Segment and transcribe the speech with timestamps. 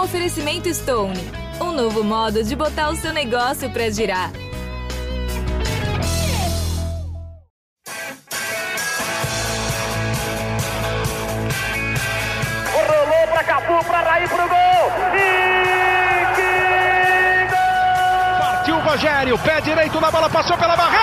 [0.00, 1.20] Um oferecimento Stone,
[1.60, 4.32] um novo modo de botar o seu negócio para girar.
[12.72, 14.90] Rolou para Capu, para Raí pro gol.
[15.14, 18.38] E que gol!
[18.38, 20.99] Partiu o Rogério, pé direito na bola, passou pela barreira.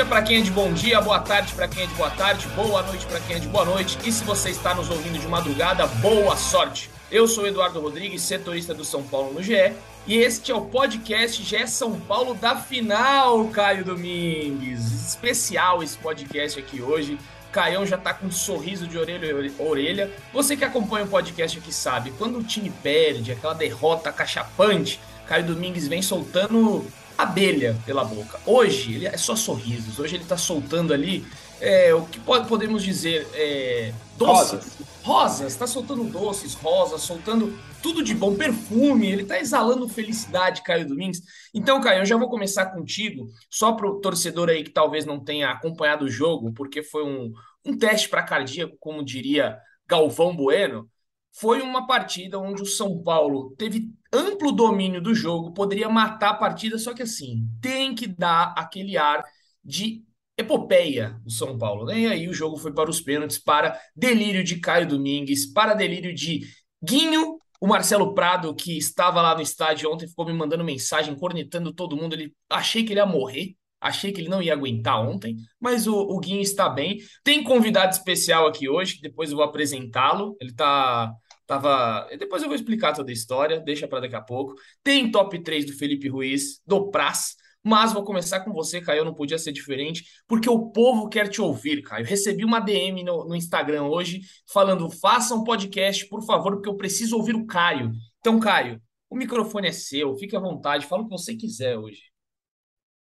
[0.00, 2.48] Dia para quem é de bom dia, boa tarde para quem é de boa tarde,
[2.56, 3.98] boa noite para quem é de boa noite.
[4.02, 6.88] E se você está nos ouvindo de madrugada, boa sorte.
[7.10, 9.74] Eu sou Eduardo Rodrigues, setorista do São Paulo no GE,
[10.06, 15.08] e este é o podcast GE São Paulo da final, Caio Domingues.
[15.08, 17.18] Especial esse podcast aqui hoje.
[17.52, 20.10] Caião já tá com um sorriso de orelha a orelha.
[20.32, 25.44] Você que acompanha o podcast aqui sabe, quando o time perde, aquela derrota cachapante, Caio
[25.44, 26.86] Domingues vem soltando
[27.22, 28.40] abelha pela boca.
[28.46, 29.98] Hoje ele é só sorrisos.
[29.98, 31.24] Hoje ele tá soltando ali
[31.60, 34.52] é, o que pode, podemos dizer é, doces.
[34.52, 34.90] Rosas.
[35.02, 40.86] Rosas, tá soltando doces, rosas, soltando tudo de bom, perfume, ele tá exalando felicidade, Caio
[40.86, 41.22] Domingues.
[41.54, 45.50] Então, Caio, eu já vou começar contigo, só pro torcedor aí que talvez não tenha
[45.50, 47.32] acompanhado o jogo, porque foi um,
[47.64, 50.88] um teste para cardíaco, como diria Galvão Bueno.
[51.32, 56.34] Foi uma partida onde o São Paulo teve amplo domínio do jogo, poderia matar a
[56.34, 59.24] partida, só que assim, tem que dar aquele ar
[59.64, 60.04] de
[60.36, 62.00] epopeia o São Paulo, né?
[62.00, 66.14] E aí o jogo foi para os pênaltis, para delírio de Caio Domingues, para delírio
[66.14, 66.40] de
[66.82, 71.74] Guinho, o Marcelo Prado, que estava lá no estádio ontem, ficou me mandando mensagem, cornetando
[71.74, 72.14] todo mundo.
[72.14, 75.94] Ele achei que ele ia morrer, achei que ele não ia aguentar ontem, mas o,
[75.94, 76.98] o Guinho está bem.
[77.24, 80.36] Tem convidado especial aqui hoje, que depois eu vou apresentá-lo.
[80.40, 81.12] Ele tá.
[81.46, 82.08] Tava.
[82.16, 84.54] Depois eu vou explicar toda a história, deixa para daqui a pouco.
[84.84, 87.34] Tem top 3 do Felipe Ruiz, do Praz.
[87.62, 91.42] Mas vou começar com você, Caio, não podia ser diferente, porque o povo quer te
[91.42, 92.06] ouvir, Caio.
[92.06, 94.20] Recebi uma DM no, no Instagram hoje
[94.50, 97.92] falando: faça um podcast, por favor, porque eu preciso ouvir o Caio.
[98.20, 98.80] Então, Caio,
[99.10, 102.09] o microfone é seu, fique à vontade, fala o que você quiser hoje.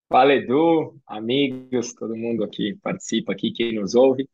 [0.08, 4.28] Fala, Edu, amigos, todo mundo aqui participa aqui, quem nos ouve.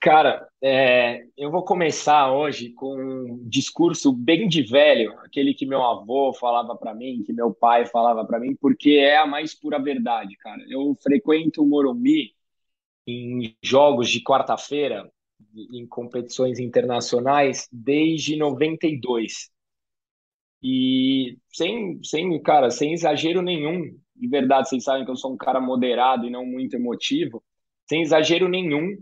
[0.00, 5.82] Cara, é, eu vou começar hoje com um discurso bem de velho, aquele que meu
[5.82, 9.82] avô falava para mim, que meu pai falava para mim, porque é a mais pura
[9.82, 10.62] verdade, cara.
[10.68, 12.34] Eu frequento o Morumbi
[13.06, 15.10] em jogos de quarta-feira,
[15.72, 19.50] em competições internacionais, desde 92.
[20.62, 25.36] E sem, sem, cara, sem exagero nenhum, de verdade, vocês sabem que eu sou um
[25.36, 27.42] cara moderado e não muito emotivo,
[27.88, 28.96] sem exagero nenhum,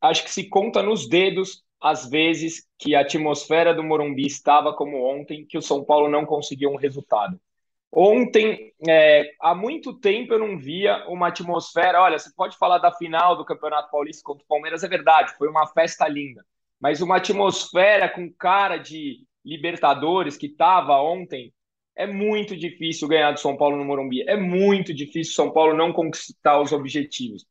[0.00, 5.02] acho que se conta nos dedos as vezes que a atmosfera do Morumbi estava como
[5.02, 7.40] ontem, que o São Paulo não conseguiu um resultado.
[7.92, 12.00] Ontem, é, há muito tempo eu não via uma atmosfera.
[12.00, 15.48] Olha, você pode falar da final do Campeonato Paulista contra o Palmeiras, é verdade, foi
[15.48, 16.44] uma festa linda.
[16.80, 21.52] Mas uma atmosfera com cara de Libertadores que estava ontem,
[21.96, 24.22] é muito difícil ganhar do São Paulo no Morumbi.
[24.22, 27.44] É muito difícil São Paulo não conquistar os objetivos.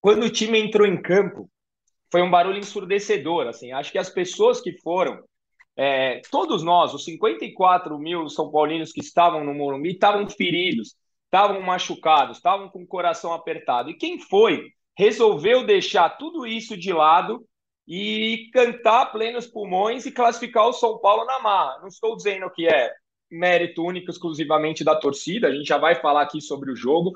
[0.00, 1.50] Quando o time entrou em campo,
[2.10, 3.46] foi um barulho ensurdecedor.
[3.46, 5.22] Assim, acho que as pessoas que foram,
[5.76, 11.60] é, todos nós, os 54 mil São Paulinos que estavam no Morumbi, estavam feridos, estavam
[11.62, 13.90] machucados, estavam com o coração apertado.
[13.90, 17.46] E quem foi resolveu deixar tudo isso de lado
[17.86, 21.78] e cantar plenos pulmões e classificar o São Paulo na marra.
[21.80, 22.92] Não estou dizendo que é
[23.30, 27.12] mérito único exclusivamente da torcida, a gente já vai falar aqui sobre o jogo,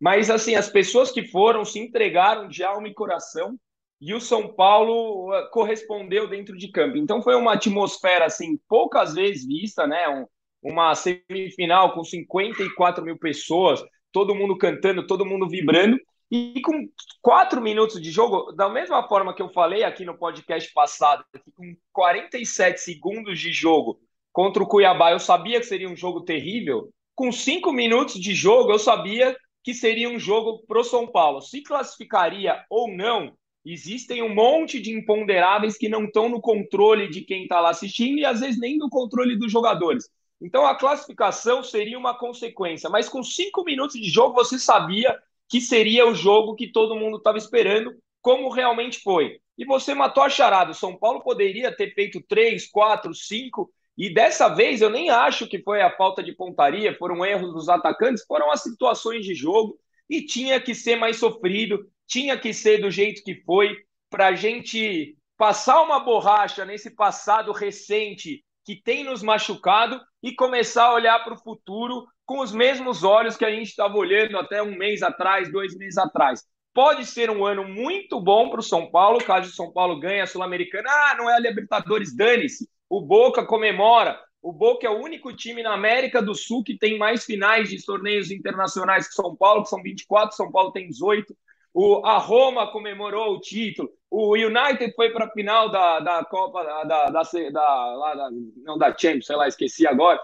[0.00, 3.56] mas assim, as pessoas que foram se entregaram de alma e coração
[4.00, 6.96] e o São Paulo uh, correspondeu dentro de campo.
[6.96, 10.08] Então foi uma atmosfera assim poucas vezes vista, né?
[10.08, 10.26] Um,
[10.60, 13.80] uma semifinal com 54 mil pessoas,
[14.10, 15.96] todo mundo cantando, todo mundo vibrando.
[16.28, 16.88] E com
[17.20, 21.24] quatro minutos de jogo, da mesma forma que eu falei aqui no podcast passado,
[21.54, 24.00] com 47 segundos de jogo
[24.32, 26.88] contra o Cuiabá, eu sabia que seria um jogo terrível.
[27.14, 31.40] Com cinco minutos de jogo, eu sabia que seria um jogo pro São Paulo.
[31.40, 33.32] Se classificaria ou não,
[33.64, 38.18] existem um monte de imponderáveis que não estão no controle de quem está lá assistindo
[38.18, 40.08] e às vezes nem no controle dos jogadores.
[40.40, 45.16] Então a classificação seria uma consequência, mas com cinco minutos de jogo você sabia
[45.48, 49.38] que seria o jogo que todo mundo estava esperando, como realmente foi.
[49.56, 50.72] E você matou a charada.
[50.72, 53.70] O São Paulo poderia ter feito três, quatro, cinco,
[54.02, 57.68] e dessa vez eu nem acho que foi a falta de pontaria, foram erros dos
[57.68, 59.78] atacantes, foram as situações de jogo
[60.10, 63.76] e tinha que ser mais sofrido, tinha que ser do jeito que foi,
[64.10, 70.86] para a gente passar uma borracha nesse passado recente que tem nos machucado e começar
[70.86, 74.60] a olhar para o futuro com os mesmos olhos que a gente estava olhando até
[74.60, 76.42] um mês atrás, dois meses atrás.
[76.74, 80.22] Pode ser um ano muito bom para o São Paulo, caso o São Paulo ganhe
[80.22, 80.88] a Sul-Americana.
[80.90, 82.66] Ah, não é a Libertadores, dane-se.
[82.92, 84.20] O Boca comemora.
[84.42, 87.82] O Boca é o único time na América do Sul que tem mais finais de
[87.82, 91.34] torneios internacionais que São Paulo, que são 24, São Paulo tem 18.
[91.72, 93.88] O, a Roma comemorou o título.
[94.10, 98.76] O United foi para a final da, da Copa, da, da, da, da, da, não
[98.76, 100.20] da Champions, sei lá, esqueci agora.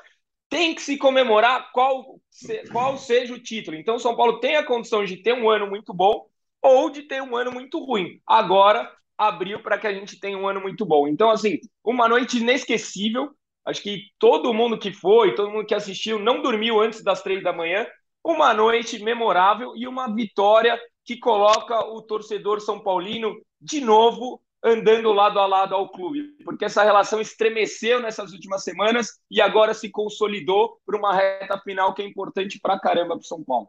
[0.50, 2.20] Tem que se comemorar qual,
[2.70, 3.78] qual seja o título.
[3.78, 6.28] Então, São Paulo tem a condição de ter um ano muito bom
[6.60, 8.20] ou de ter um ano muito ruim.
[8.26, 11.08] Agora, abriu para que a gente tenha um ano muito bom.
[11.08, 13.30] Então, assim, uma noite inesquecível.
[13.64, 17.42] Acho que todo mundo que foi, todo mundo que assistiu, não dormiu antes das três
[17.42, 17.86] da manhã.
[18.24, 25.12] Uma noite memorável e uma vitória que coloca o torcedor São Paulino de novo andando
[25.12, 29.88] lado a lado ao clube, porque essa relação estremeceu nessas últimas semanas e agora se
[29.88, 33.68] consolidou para uma reta final que é importante para caramba para São Paulo.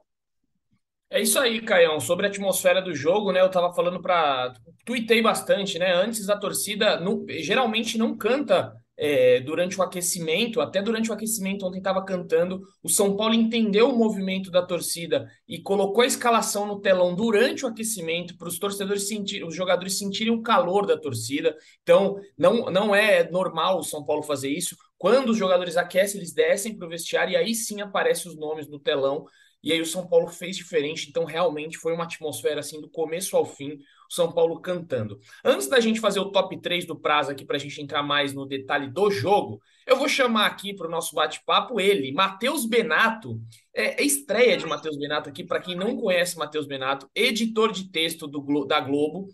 [1.12, 2.00] É isso aí, Caião.
[2.00, 3.42] Sobre a atmosfera do jogo, né?
[3.42, 4.54] Eu tava falando para.
[4.86, 5.92] Tuitei bastante, né?
[5.94, 7.00] Antes a torcida
[7.42, 12.62] geralmente não canta é, durante o aquecimento, até durante o aquecimento, ontem estava cantando.
[12.84, 17.66] O São Paulo entendeu o movimento da torcida e colocou a escalação no telão durante
[17.66, 21.56] o aquecimento para os torcedores sentirem, os jogadores sentirem o calor da torcida.
[21.82, 24.76] Então, não, não é normal o São Paulo fazer isso.
[24.98, 28.68] Quando os jogadores aquecem, eles descem para o vestiário e aí sim aparecem os nomes
[28.68, 29.26] no telão.
[29.62, 33.36] E aí o São Paulo fez diferente, então realmente foi uma atmosfera assim do começo
[33.36, 33.74] ao fim,
[34.10, 35.20] o São Paulo cantando.
[35.44, 38.34] Antes da gente fazer o top 3 do prazo aqui para a gente entrar mais
[38.34, 43.42] no detalhe do jogo, eu vou chamar aqui para o nosso bate-papo ele, Matheus Benato.
[43.74, 47.90] É, é estreia de Matheus Benato aqui, para quem não conhece Matheus Benato, editor de
[47.92, 49.28] texto do, da Globo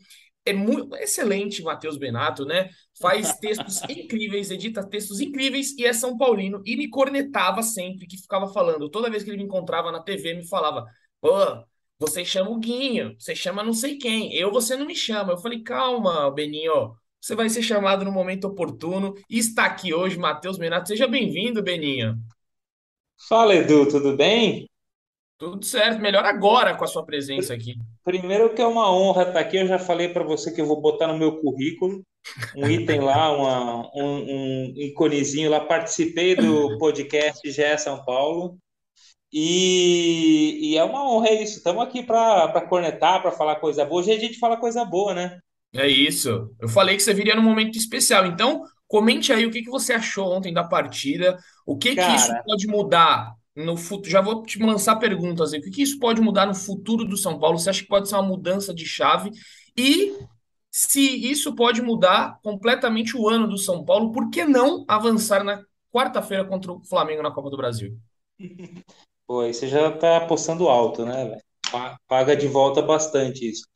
[0.45, 2.69] é muito excelente Matheus Benato, né?
[3.01, 8.17] Faz textos incríveis, edita textos incríveis e é São Paulino e me cornetava sempre que
[8.17, 8.89] ficava falando.
[8.89, 10.85] Toda vez que ele me encontrava na TV, me falava:
[11.21, 11.29] "Pô,
[11.99, 14.33] você chama o Guinho, você chama não sei quem.
[14.33, 15.33] Eu você não me chama".
[15.33, 16.93] Eu falei: "Calma, Beninho.
[17.19, 20.87] Você vai ser chamado no momento oportuno e está aqui hoje Matheus Benato.
[20.87, 22.15] Seja bem-vindo, Beninho.
[23.27, 24.69] Fala, Edu, tudo bem?
[25.37, 27.75] Tudo certo, melhor agora com a sua presença aqui.
[28.05, 30.79] Primeiro que é uma honra estar aqui, eu já falei para você que eu vou
[30.79, 32.03] botar no meu currículo
[32.55, 38.57] um item lá, uma, um, um iconezinho lá, participei do podcast GE São Paulo,
[39.33, 44.01] e, e, é uma honra é isso, estamos aqui para cornetar, para falar coisa boa,
[44.01, 45.39] hoje a gente fala coisa boa, né?
[45.73, 49.63] É isso, eu falei que você viria num momento especial, então comente aí o que,
[49.63, 54.09] que você achou ontem da partida, o que, Cara, que isso pode mudar no futuro,
[54.09, 55.59] já vou te lançar perguntas aí.
[55.59, 57.57] O que isso pode mudar no futuro do São Paulo?
[57.57, 59.31] Você acha que pode ser uma mudança de chave?
[59.77, 60.13] E
[60.71, 65.63] se isso pode mudar completamente o ano do São Paulo, por que não avançar na
[65.91, 67.97] quarta-feira contra o Flamengo na Copa do Brasil?
[69.27, 71.37] Pô, aí você já tá apostando alto, né,
[72.07, 73.67] Paga de volta bastante isso.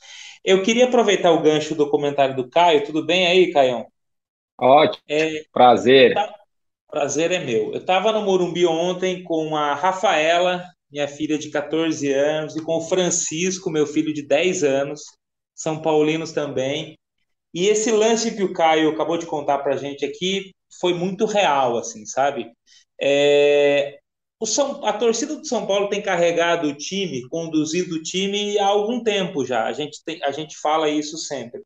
[0.44, 2.86] Eu queria aproveitar o gancho do comentário do Caio.
[2.86, 3.88] Tudo bem aí, Caião?
[4.60, 5.04] Ótimo.
[5.08, 6.14] É, Prazer.
[6.14, 6.34] Tá,
[6.90, 7.72] Prazer é meu.
[7.74, 12.78] Eu estava no Morumbi ontem com a Rafaela, minha filha de 14 anos, e com
[12.78, 15.02] o Francisco, meu filho de 10 anos,
[15.56, 16.98] São Paulinos também.
[17.54, 21.26] E esse lance que o Caio acabou de contar para a gente aqui foi muito
[21.26, 22.52] real, assim, sabe?
[23.02, 24.00] É,
[24.40, 28.68] o São, a torcida do São Paulo tem carregado o time, conduzido o time há
[28.68, 29.66] algum tempo já.
[29.66, 31.62] A gente, tem, a gente fala isso sempre.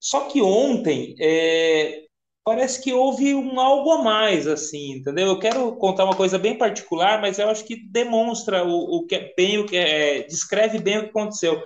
[0.00, 2.05] Só que ontem é,
[2.46, 5.26] parece que houve um algo a mais, assim, entendeu?
[5.26, 9.16] Eu quero contar uma coisa bem particular, mas eu acho que demonstra o, o que
[9.16, 11.60] é bem, o que é, descreve bem o que aconteceu.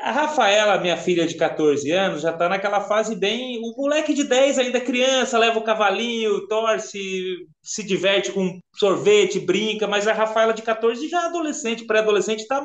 [0.00, 3.60] A Rafaela, minha filha de 14 anos, já está naquela fase bem.
[3.62, 9.38] O moleque de 10 ainda é criança, leva o cavalinho, torce, se diverte com sorvete,
[9.38, 12.60] brinca, mas a Rafaela de 14 já é adolescente, pré-adolescente, está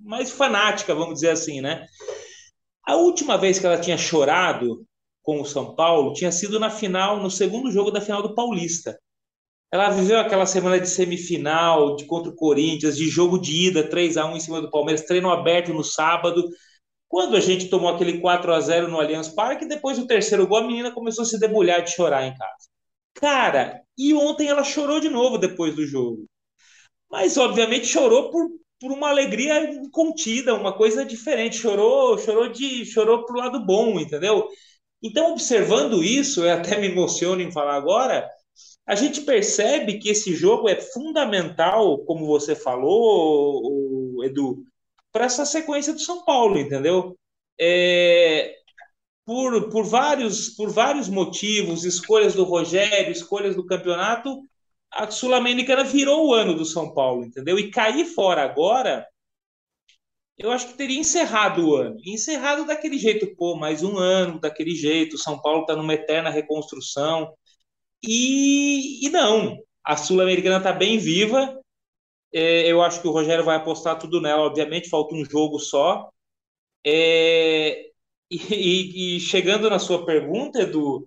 [0.00, 1.86] mais fanática, vamos dizer assim, né?
[2.84, 4.84] A última vez que ela tinha chorado
[5.22, 8.98] com o São Paulo tinha sido na final, no segundo jogo da final do Paulista.
[9.72, 14.16] Ela viveu aquela semana de semifinal, de contra o Corinthians, de jogo de ida, 3
[14.16, 16.44] a 1 em cima do Palmeiras, treino aberto no sábado.
[17.08, 20.58] Quando a gente tomou aquele 4 a 0 no Allianz Parque, depois do terceiro gol,
[20.58, 22.68] a menina começou a se debulhar de chorar em casa.
[23.14, 26.26] Cara, e ontem ela chorou de novo depois do jogo.
[27.10, 28.48] Mas, obviamente, chorou por,
[28.80, 31.56] por uma alegria contida, uma coisa diferente.
[31.56, 34.48] Chorou, chorou de, chorou pro lado bom, entendeu?
[35.02, 38.28] Então, observando isso, eu até me emociono em falar agora,
[38.86, 44.64] a gente percebe que esse jogo é fundamental, como você falou, Edu,
[45.12, 47.16] para essa sequência do São Paulo, entendeu?
[47.58, 48.54] É...
[49.24, 54.42] por, por, vários, por vários motivos, escolhas do Rogério, escolhas do campeonato,
[54.90, 57.58] a Sul-Americana virou o ano do São Paulo, entendeu?
[57.58, 59.06] E cair fora agora,
[60.42, 61.96] eu acho que teria encerrado o ano.
[62.04, 67.34] encerrado daquele jeito, pô, mais um ano daquele jeito, São Paulo está numa eterna reconstrução.
[68.02, 71.60] E, e não, a Sul-Americana está bem viva.
[72.32, 76.10] É, eu acho que o Rogério vai apostar tudo nela, obviamente, falta um jogo só.
[76.86, 77.90] É,
[78.30, 81.06] e, e, chegando na sua pergunta, Edu,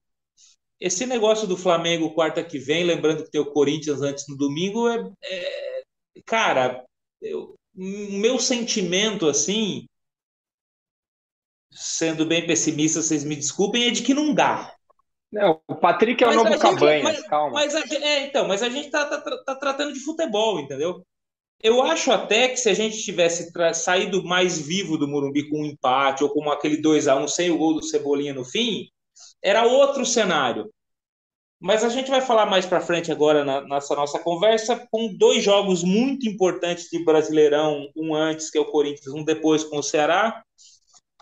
[0.80, 4.90] esse negócio do Flamengo quarta que vem, lembrando que tem o Corinthians antes no domingo,
[4.90, 5.84] é, é
[6.25, 6.86] cara,
[7.75, 9.88] o meu sentimento assim,
[11.72, 14.74] sendo bem pessimista, vocês me desculpem, é de que não dá.
[15.32, 17.53] Não, o Patrick é o novo Cabanhas, calma.
[17.53, 21.03] Mas a, é, então, mas a gente tá, tá, tá, tratando de futebol, entendeu?
[21.60, 25.65] Eu acho até que se a gente tivesse saído mais vivo do Morumbi com um
[25.65, 28.89] empate ou com aquele 2 a 1 sem o gol do Cebolinha no fim,
[29.42, 30.70] era outro cenário.
[31.63, 35.41] Mas a gente vai falar mais para frente agora na, nessa nossa conversa com dois
[35.41, 39.84] jogos muito importantes de Brasileirão, um antes que é o Corinthians, um depois com o
[39.84, 40.43] Ceará.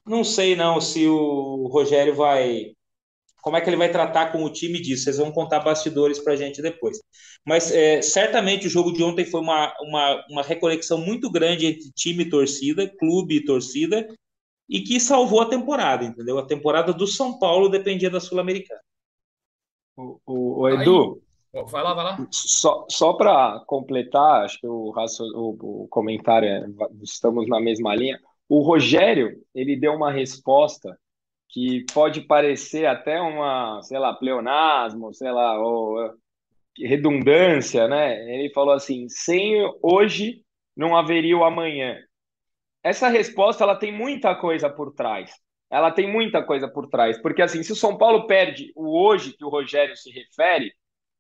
[0.04, 2.74] Não sei não se o Rogério vai
[3.44, 5.04] como é que ele vai tratar com o time disso?
[5.04, 6.98] Vocês vão contar bastidores para a gente depois.
[7.46, 11.92] Mas é, certamente o jogo de ontem foi uma, uma, uma reconexão muito grande entre
[11.92, 14.08] time e torcida, clube e torcida,
[14.70, 16.40] e que salvou a temporada, entendeu?
[16.40, 18.82] A temporada do São Paulo dependia da Sul-Americana.
[19.96, 21.22] O, o, o, Edu.
[21.54, 22.28] Aí, vai lá, vai lá.
[22.32, 26.66] Só, só para completar, acho que o, o, o comentário é,
[27.02, 28.20] estamos na mesma linha.
[28.48, 30.98] O Rogério, ele deu uma resposta
[31.50, 36.14] que pode parecer até uma, sei lá, pleonasmo, sei lá, ou
[36.78, 38.34] redundância, né?
[38.34, 40.44] Ele falou assim: sem hoje
[40.76, 41.98] não haveria o amanhã.
[42.84, 45.32] Essa resposta ela tem muita coisa por trás.
[45.72, 49.32] Ela tem muita coisa por trás, porque assim, se o São Paulo perde o hoje
[49.32, 50.74] que o Rogério se refere,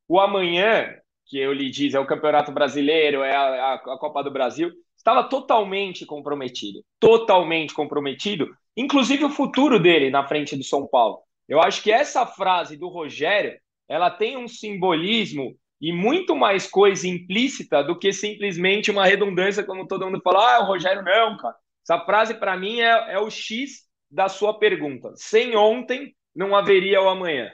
[0.07, 0.93] o amanhã
[1.25, 4.69] que eu lhe diz é o Campeonato Brasileiro, é a, a, a Copa do Brasil,
[4.97, 11.19] estava totalmente comprometido, totalmente comprometido, inclusive o futuro dele na frente do São Paulo.
[11.47, 17.07] Eu acho que essa frase do Rogério, ela tem um simbolismo e muito mais coisa
[17.07, 21.55] implícita do que simplesmente uma redundância, como todo mundo fala, ah, o Rogério não, cara.
[21.83, 25.13] Essa frase, para mim, é, é o X da sua pergunta.
[25.15, 27.49] Sem ontem, não haveria o amanhã.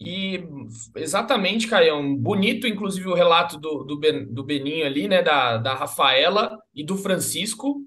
[0.00, 0.44] E
[0.94, 5.22] exatamente, Caião, bonito, inclusive, o relato do, do, ben, do Beninho ali, né?
[5.22, 7.80] Da, da Rafaela e do Francisco.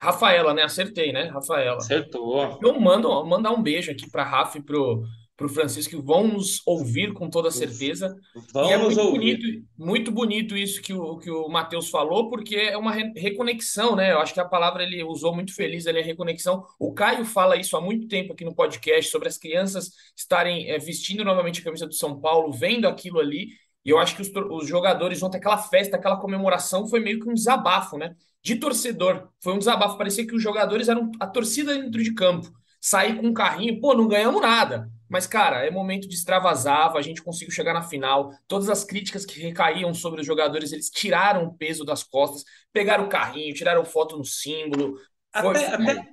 [0.00, 0.62] Rafaela, né?
[0.62, 1.24] Acertei, né?
[1.24, 1.78] Rafaela.
[1.78, 2.60] Acertou.
[2.62, 5.02] Eu mando mandar um beijo aqui para Rafa e pro,
[5.36, 8.16] pro Francisco, que vão nos ouvir com toda certeza.
[8.52, 9.18] Vamos e é muito ouvir.
[9.18, 14.12] bonito, muito bonito isso que o, que o Matheus falou, porque é uma reconexão, né?
[14.12, 16.64] Eu acho que a palavra ele usou muito feliz, ele é reconexão.
[16.78, 20.78] O Caio fala isso há muito tempo aqui no podcast, sobre as crianças estarem é,
[20.78, 23.48] vestindo novamente a camisa do São Paulo, vendo aquilo ali.
[23.84, 27.28] E eu acho que os, os jogadores ontem, aquela festa, aquela comemoração, foi meio que
[27.28, 28.16] um desabafo, né?
[28.46, 29.28] de torcedor.
[29.40, 29.98] Foi um desabafo.
[29.98, 32.48] Parecia que os jogadores eram a torcida dentro de campo.
[32.86, 34.88] Sair com um carrinho, pô, não ganhamos nada.
[35.08, 36.96] Mas, cara, é momento de extravasar.
[36.96, 38.30] A gente conseguiu chegar na final.
[38.46, 43.06] Todas as críticas que recaíam sobre os jogadores, eles tiraram o peso das costas, pegaram
[43.06, 44.94] o carrinho, tiraram foto no símbolo.
[45.36, 46.08] Foi, até, até,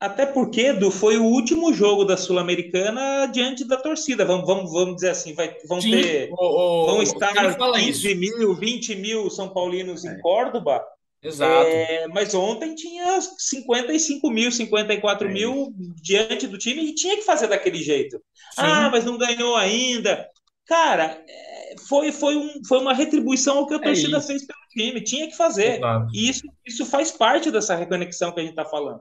[0.00, 4.24] até porque, Edu, foi o último jogo da Sul-Americana diante da torcida.
[4.24, 6.30] Vamos, vamos, vamos dizer assim, vai, vão Sim, ter.
[6.32, 10.12] O, o, vão estar 15 mil, 20 mil São Paulinos é.
[10.12, 10.84] em Córdoba
[11.22, 11.68] Exato.
[11.68, 15.32] É, mas ontem tinha 55 mil, 54 é.
[15.32, 18.18] mil diante do time e tinha que fazer daquele jeito.
[18.54, 18.62] Sim.
[18.62, 20.28] Ah, mas não ganhou ainda.
[20.66, 24.58] Cara, é, foi, foi, um, foi uma retribuição ao que a é torcida fez pelo
[24.70, 25.00] time.
[25.02, 25.80] Tinha que fazer.
[26.12, 29.00] E isso, isso faz parte dessa reconexão que a gente está falando.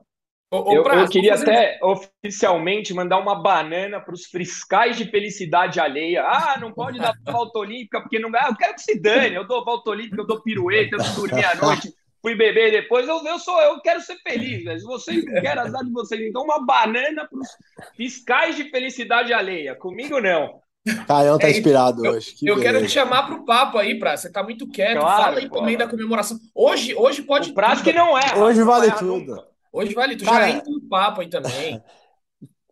[0.49, 6.23] Ô, eu, eu, queria até oficialmente mandar uma banana para os fiscais de felicidade alheia.
[6.23, 8.29] Ah, não pode dar volta olímpica porque não.
[8.33, 9.35] Ah, eu quero que se dane.
[9.35, 11.93] Eu dou volta olímpica, eu dou pirueta, eu dormi à noite
[12.27, 13.07] fui beber depois.
[13.07, 14.77] Eu, eu sou, eu quero ser feliz, né?
[14.77, 17.47] Se vocês querem azar de vocês, então uma banana para os
[17.95, 19.75] fiscais de felicidade alheia.
[19.75, 20.59] Comigo não.
[21.05, 22.33] Caião tá é, inspirado eu, hoje.
[22.33, 22.73] Que eu beleza.
[22.73, 24.15] quero te chamar para o papo aí, Pra.
[24.15, 24.99] Você tá muito quieto.
[24.99, 26.37] Claro, Fala aí também da comemoração.
[26.53, 27.51] Hoje, hoje pode.
[27.51, 28.35] O prazo que não é.
[28.35, 29.35] Hoje vale tudo.
[29.71, 30.29] Hoje vale tudo.
[30.29, 31.81] Já entra no papo aí também.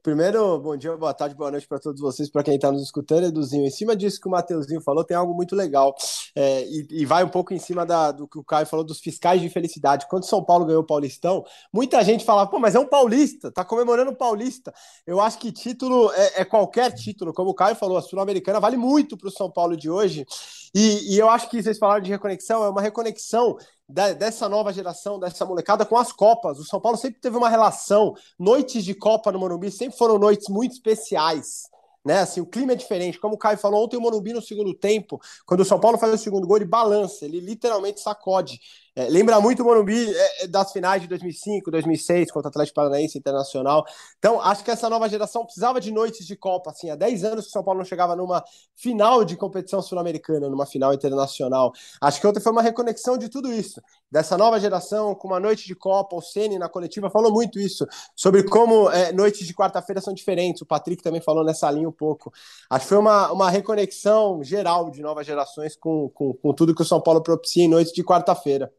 [0.06, 3.26] Primeiro, bom dia, boa tarde, boa noite para todos vocês, para quem está nos escutando,
[3.26, 3.66] Eduzinho.
[3.66, 5.96] Em cima disso que o Mateuzinho falou, tem algo muito legal.
[6.36, 9.00] É, e, e, vai um pouco em cima da, do que o Caio falou dos
[9.00, 10.06] fiscais de felicidade.
[10.08, 11.44] Quando São Paulo ganhou o Paulistão,
[11.74, 14.72] muita gente falava, pô, mas é um paulista, tá comemorando o paulista.
[15.08, 18.78] Eu acho que título é, é qualquer título, como o Caio falou, a Sul-Americana vale
[18.78, 20.24] muito para o São Paulo de hoje.
[20.76, 25.20] E, e eu acho que vocês falaram de reconexão, é uma reconexão dessa nova geração,
[25.20, 26.60] dessa molecada com as Copas.
[26.60, 30.48] O São Paulo sempre teve uma relação, noites de Copa no Morumbi sempre foram noites
[30.50, 31.70] muito especiais
[32.06, 32.20] né?
[32.20, 33.20] Assim, o clima é diferente.
[33.20, 36.14] Como o Caio falou ontem, o Morumbi no segundo tempo, quando o São Paulo faz
[36.14, 38.60] o segundo gol, ele balança, ele literalmente sacode.
[38.98, 42.76] É, lembra muito o Morumbi é, é das finais de 2005, 2006, contra o Atlético
[42.76, 43.84] Paranaense Internacional.
[44.18, 46.72] Então, acho que essa nova geração precisava de noites de Copa.
[46.72, 48.42] Assim, há 10 anos que o São Paulo não chegava numa
[48.74, 51.74] final de competição sul-americana, numa final internacional.
[52.00, 55.68] Acho que ontem foi uma reconexão de tudo isso, dessa nova geração com uma noite
[55.68, 56.16] de Copa.
[56.16, 57.86] O Ceni na coletiva falou muito isso,
[58.16, 60.62] sobre como é, noites de quarta-feira são diferentes.
[60.62, 62.32] O Patrick também falou nessa linha um pouco.
[62.70, 66.82] Acho que foi uma, uma reconexão geral de novas gerações com, com, com tudo que
[66.82, 68.72] o São Paulo propicia em noites de quarta-feira.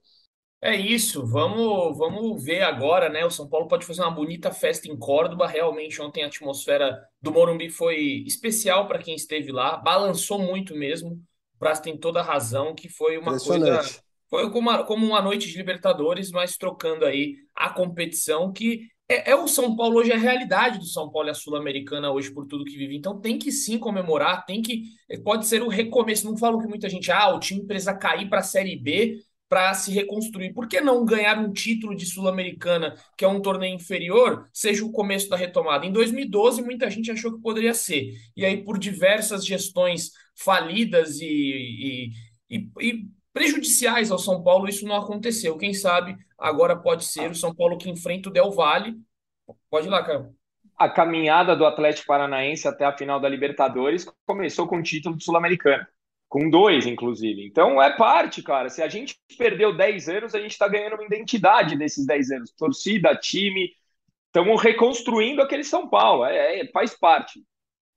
[0.62, 3.24] É isso, vamos, vamos ver agora, né?
[3.24, 5.46] O São Paulo pode fazer uma bonita festa em Córdoba.
[5.46, 11.10] Realmente, ontem a atmosfera do Morumbi foi especial para quem esteve lá, balançou muito mesmo.
[11.54, 13.82] O Praz tem toda a razão, que foi uma coisa.
[14.28, 19.30] Foi como uma, como uma noite de Libertadores, mas trocando aí a competição, que é,
[19.30, 22.32] é o São Paulo hoje, é a realidade do São Paulo e a Sul-Americana hoje,
[22.32, 22.96] por tudo que vive.
[22.96, 24.82] Então tem que sim comemorar, tem que.
[25.22, 26.28] Pode ser o recomeço.
[26.28, 29.72] Não falo que muita gente, ah, o time precisa cair para a Série B para
[29.74, 30.52] se reconstruir.
[30.52, 34.92] Por que não ganhar um título de Sul-Americana, que é um torneio inferior, seja o
[34.92, 35.86] começo da retomada?
[35.86, 38.12] Em 2012, muita gente achou que poderia ser.
[38.36, 42.10] E aí, por diversas gestões falidas e, e,
[42.50, 45.56] e, e prejudiciais ao São Paulo, isso não aconteceu.
[45.56, 48.96] Quem sabe agora pode ser o São Paulo que enfrenta o Del Valle.
[49.70, 50.34] Pode ir lá, Caio.
[50.76, 55.86] A caminhada do Atlético Paranaense até a final da Libertadores começou com o título sul-americano
[56.36, 57.46] com dois, inclusive.
[57.46, 58.68] Então é parte, cara.
[58.68, 62.50] Se a gente perdeu 10 anos, a gente está ganhando uma identidade desses 10 anos.
[62.50, 63.70] Torcida, time.
[64.26, 66.26] Estamos reconstruindo aquele São Paulo.
[66.26, 67.42] É, é faz parte.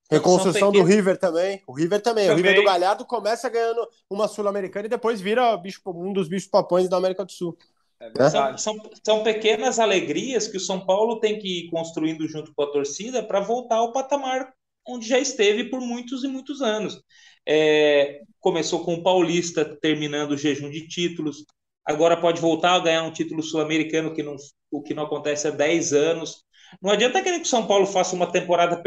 [0.10, 1.62] Reconstrução do River também.
[1.68, 2.28] O River também.
[2.28, 2.42] também.
[2.42, 6.50] O River do Galhardo começa ganhando uma Sul-Americana e depois vira bicho, um dos bichos
[6.50, 7.58] papões da América do Sul.
[8.00, 12.54] É são, são, são, pequenas alegrias que o São Paulo tem que ir construindo junto
[12.56, 14.54] com a torcida para voltar ao patamar
[14.88, 17.02] onde já esteve por muitos e muitos anos.
[17.48, 21.46] É, começou com o Paulista terminando o jejum de títulos,
[21.86, 24.36] agora pode voltar a ganhar um título sul-americano, que não,
[24.72, 26.44] o que não acontece há 10 anos.
[26.82, 28.82] Não adianta querer que o São Paulo faça uma temporada.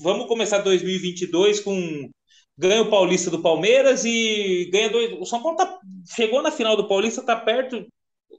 [0.00, 2.08] Vamos começar 2022 com
[2.56, 5.12] ganha o Paulista do Palmeiras e ganha dois.
[5.12, 5.78] O São Paulo tá,
[6.14, 7.86] chegou na final do Paulista, está perto,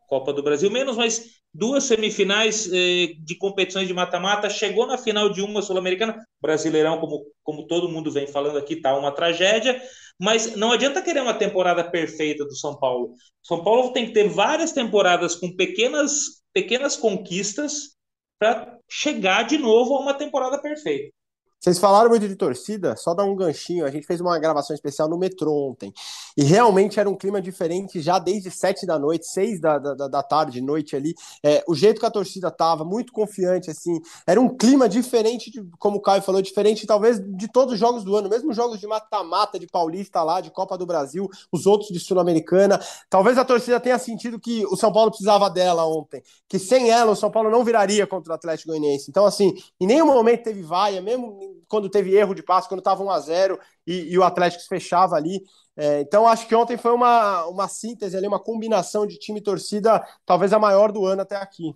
[0.09, 5.29] Copa do Brasil menos, mas duas semifinais eh, de competições de mata-mata, chegou na final
[5.29, 9.79] de uma sul-americana, Brasileirão, como, como todo mundo vem falando aqui, tá uma tragédia,
[10.19, 13.13] mas não adianta querer uma temporada perfeita do São Paulo.
[13.43, 17.95] São Paulo tem que ter várias temporadas com pequenas, pequenas conquistas
[18.39, 21.13] para chegar de novo a uma temporada perfeita.
[21.59, 23.85] Vocês falaram muito de torcida, só dar um ganchinho.
[23.85, 25.93] A gente fez uma gravação especial no metrô ontem.
[26.37, 30.23] E realmente era um clima diferente já desde sete da noite, seis da, da, da
[30.23, 31.13] tarde, noite ali.
[31.43, 33.99] É, o jeito que a torcida tava, muito confiante, assim.
[34.25, 38.05] Era um clima diferente, de, como o Caio falou, diferente talvez de todos os jogos
[38.05, 41.89] do ano, mesmo jogos de mata-mata, de Paulista lá, de Copa do Brasil, os outros
[41.89, 42.79] de Sul-Americana.
[43.09, 47.11] Talvez a torcida tenha sentido que o São Paulo precisava dela ontem, que sem ela
[47.11, 49.09] o São Paulo não viraria contra o Atlético Goianiense.
[49.09, 53.03] Então, assim, em nenhum momento teve vaia, mesmo quando teve erro de passe, quando estava
[53.03, 55.41] 1 a 0 e, e, o Atlético fechava ali.
[55.77, 59.43] É, então acho que ontem foi uma, uma síntese ali, uma combinação de time e
[59.43, 61.73] torcida, talvez a maior do ano até aqui.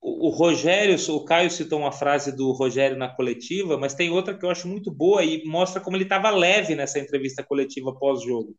[0.00, 4.36] O, o Rogério, o Caio citou uma frase do Rogério na coletiva, mas tem outra
[4.36, 8.56] que eu acho muito boa e mostra como ele estava leve nessa entrevista coletiva pós-jogo.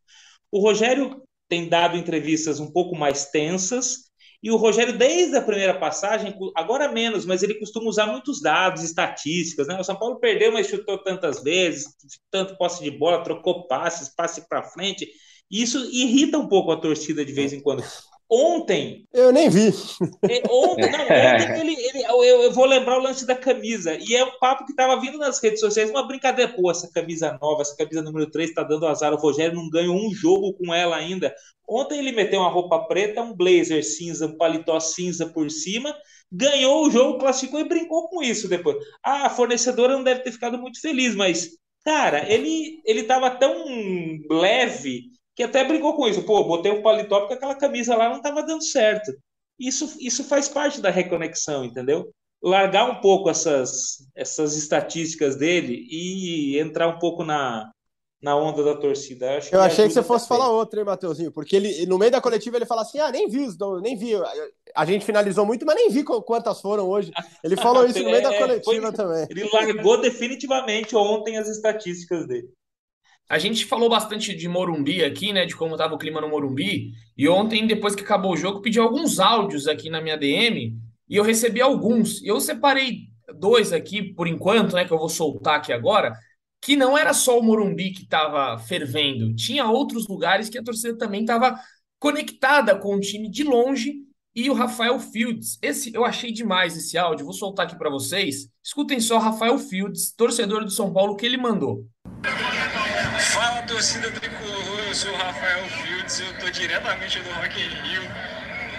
[0.51, 4.04] O Rogério tem dado entrevistas um pouco mais tensas,
[4.45, 8.83] e o Rogério, desde a primeira passagem, agora menos, mas ele costuma usar muitos dados,
[8.83, 9.65] estatísticas.
[9.65, 9.75] Né?
[9.79, 11.87] O São Paulo perdeu, mas chutou tantas vezes,
[12.29, 15.09] tanto posse de bola, trocou passes, passe para frente.
[15.49, 17.83] Isso irrita um pouco a torcida de vez em quando.
[18.29, 19.07] Ontem.
[19.13, 19.67] Eu nem vi.
[20.29, 23.95] É, ontem, não, ontem ele, ele eu, eu, vou lembrar o lance da camisa.
[23.99, 26.51] E é um papo que estava vindo nas redes sociais, uma brincadeira.
[26.51, 29.13] Pô, essa camisa nova, essa camisa número 3 está dando azar.
[29.13, 31.33] O Rogério não ganhou um jogo com ela ainda.
[31.67, 35.95] Ontem ele meteu uma roupa preta, um blazer cinza, um paletó cinza por cima,
[36.31, 38.77] ganhou o jogo, classificou e brincou com isso depois.
[39.03, 41.51] Ah, a fornecedora não deve ter ficado muito feliz, mas,
[41.83, 43.65] cara, ele, ele tava tão
[44.29, 46.23] leve que até brincou com isso.
[46.23, 49.11] Pô, botei um paletó porque aquela camisa lá não estava dando certo.
[49.59, 52.09] Isso, isso faz parte da reconexão, entendeu?
[52.41, 57.69] Largar um pouco essas, essas estatísticas dele e entrar um pouco na,
[58.21, 59.39] na onda da torcida.
[59.51, 61.31] Eu, eu achei que você fosse falar outra, hein, Matheusinho?
[61.31, 63.47] Porque ele, no meio da coletiva ele fala assim: ah, nem vi,
[63.81, 64.11] nem vi.
[64.75, 67.11] A gente finalizou muito, mas nem vi quantas foram hoje.
[67.43, 69.27] Ele falou isso no meio da é, coletiva foi, também.
[69.29, 72.49] Ele largou definitivamente ontem as estatísticas dele.
[73.27, 75.45] A gente falou bastante de Morumbi aqui, né?
[75.45, 76.91] De como estava o clima no Morumbi.
[77.17, 80.77] E ontem, depois que acabou o jogo, pedi alguns áudios aqui na minha DM
[81.09, 82.23] e eu recebi alguns.
[82.23, 83.09] Eu separei
[83.39, 84.85] dois aqui por enquanto, né?
[84.85, 86.13] Que eu vou soltar aqui agora.
[86.61, 90.97] Que não era só o Morumbi que estava fervendo, tinha outros lugares que a torcida
[90.97, 91.59] também estava
[91.99, 93.93] conectada com o time de longe
[94.35, 95.57] e o Rafael Fields.
[95.61, 98.49] Esse eu achei demais esse áudio, vou soltar aqui para vocês.
[98.63, 101.85] Escutem só Rafael Fields, torcedor do São Paulo, que ele mandou.
[103.75, 108.09] Torcida tricolor, eu sou o Rafael Fields, eu tô diretamente do Rock in Rio,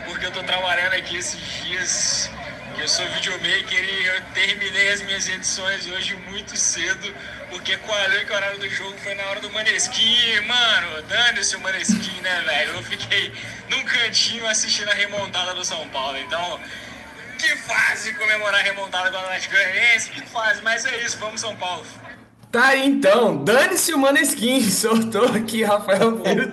[0.06, 2.30] porque eu tô trabalhando aqui esses dias.
[2.78, 7.14] Eu sou videomaker e eu terminei as minhas edições hoje muito cedo
[7.50, 11.02] porque qual é que o horário do jogo foi na hora do Maneskin, mano.
[11.02, 12.76] Dane-se o Maneskin, né, velho?
[12.76, 13.34] Eu fiquei
[13.68, 16.16] num cantinho assistindo a remontada do São Paulo.
[16.16, 16.58] Então,
[17.38, 20.62] que fase comemorar a remontada do Atlético Goianiense, que fase.
[20.62, 21.84] Mas é isso, vamos São Paulo.
[22.56, 23.44] Tá aí, então.
[23.44, 24.62] Dane-se o Maneskin.
[24.64, 26.50] Soltou aqui, Rafael Filho.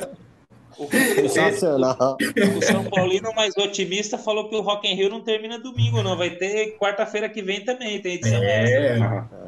[1.30, 2.18] Sensacional.
[2.58, 6.18] O São Paulino mais otimista falou que o Rock in Rio não termina domingo, não.
[6.18, 9.00] Vai ter quarta-feira que vem também, tem edição é,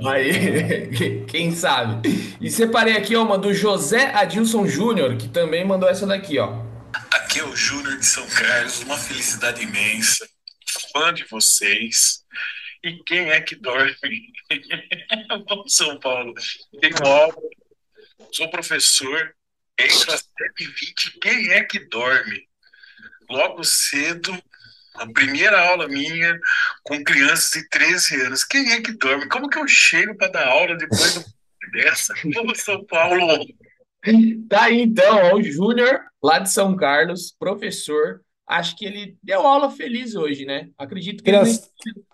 [0.06, 2.08] aí, quem sabe.
[2.40, 6.54] E separei aqui ó, uma do José Adilson Júnior, que também mandou essa daqui, ó.
[7.12, 10.26] Aqui é o Júnior de São Carlos, uma felicidade imensa.
[10.94, 12.24] Fã de vocês.
[12.86, 13.96] E quem é que dorme?
[15.50, 16.36] Vamos, São Paulo.
[16.80, 17.42] Tenho obra,
[18.32, 19.36] sou professor,
[19.80, 22.48] entre as 7h20, quem é que dorme?
[23.28, 24.32] Logo cedo,
[24.94, 26.40] a primeira aula minha
[26.84, 28.44] com crianças de 13 anos.
[28.44, 29.28] Quem é que dorme?
[29.30, 31.26] Como que eu chego para dar aula depois
[31.74, 32.14] dessa?
[32.36, 33.46] Como São Paulo?
[34.48, 38.22] Tá aí então, ó, o Júnior, lá de São Carlos, professor.
[38.48, 40.70] Acho que ele deu aula feliz hoje, né?
[40.78, 41.68] Acredito que Criança...
[41.88, 42.06] ele...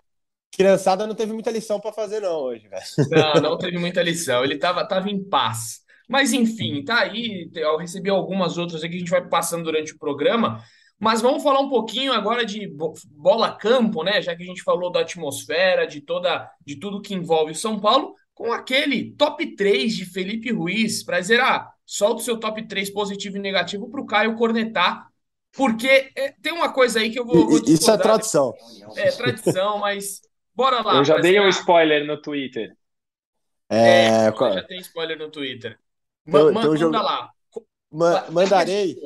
[0.52, 2.82] Criançada não teve muita lição para fazer, não, hoje, velho.
[3.10, 4.44] Não, não teve muita lição.
[4.44, 5.80] Ele tava, tava em paz.
[6.08, 7.50] Mas enfim, tá aí.
[7.54, 10.62] Eu recebi algumas outras aqui que a gente vai passando durante o programa.
[11.00, 12.70] Mas vamos falar um pouquinho agora de
[13.10, 14.20] bola campo, né?
[14.20, 17.80] Já que a gente falou da atmosfera, de toda, de tudo que envolve o São
[17.80, 22.68] Paulo, com aquele top 3 de Felipe Ruiz, para dizer, ah, solta o seu top
[22.68, 25.08] 3 positivo e negativo para o Caio cornetar,
[25.52, 27.48] porque é, tem uma coisa aí que eu vou.
[27.48, 28.54] vou Isso é tradição.
[28.96, 30.20] É tradição, mas
[30.54, 30.96] bora lá.
[30.96, 32.76] Eu já dei um spoiler no Twitter.
[33.68, 35.78] É, é já tem spoiler no Twitter.
[36.26, 36.96] Então, manda jogo...
[36.96, 37.30] lá.
[37.92, 38.96] Ma mandarei.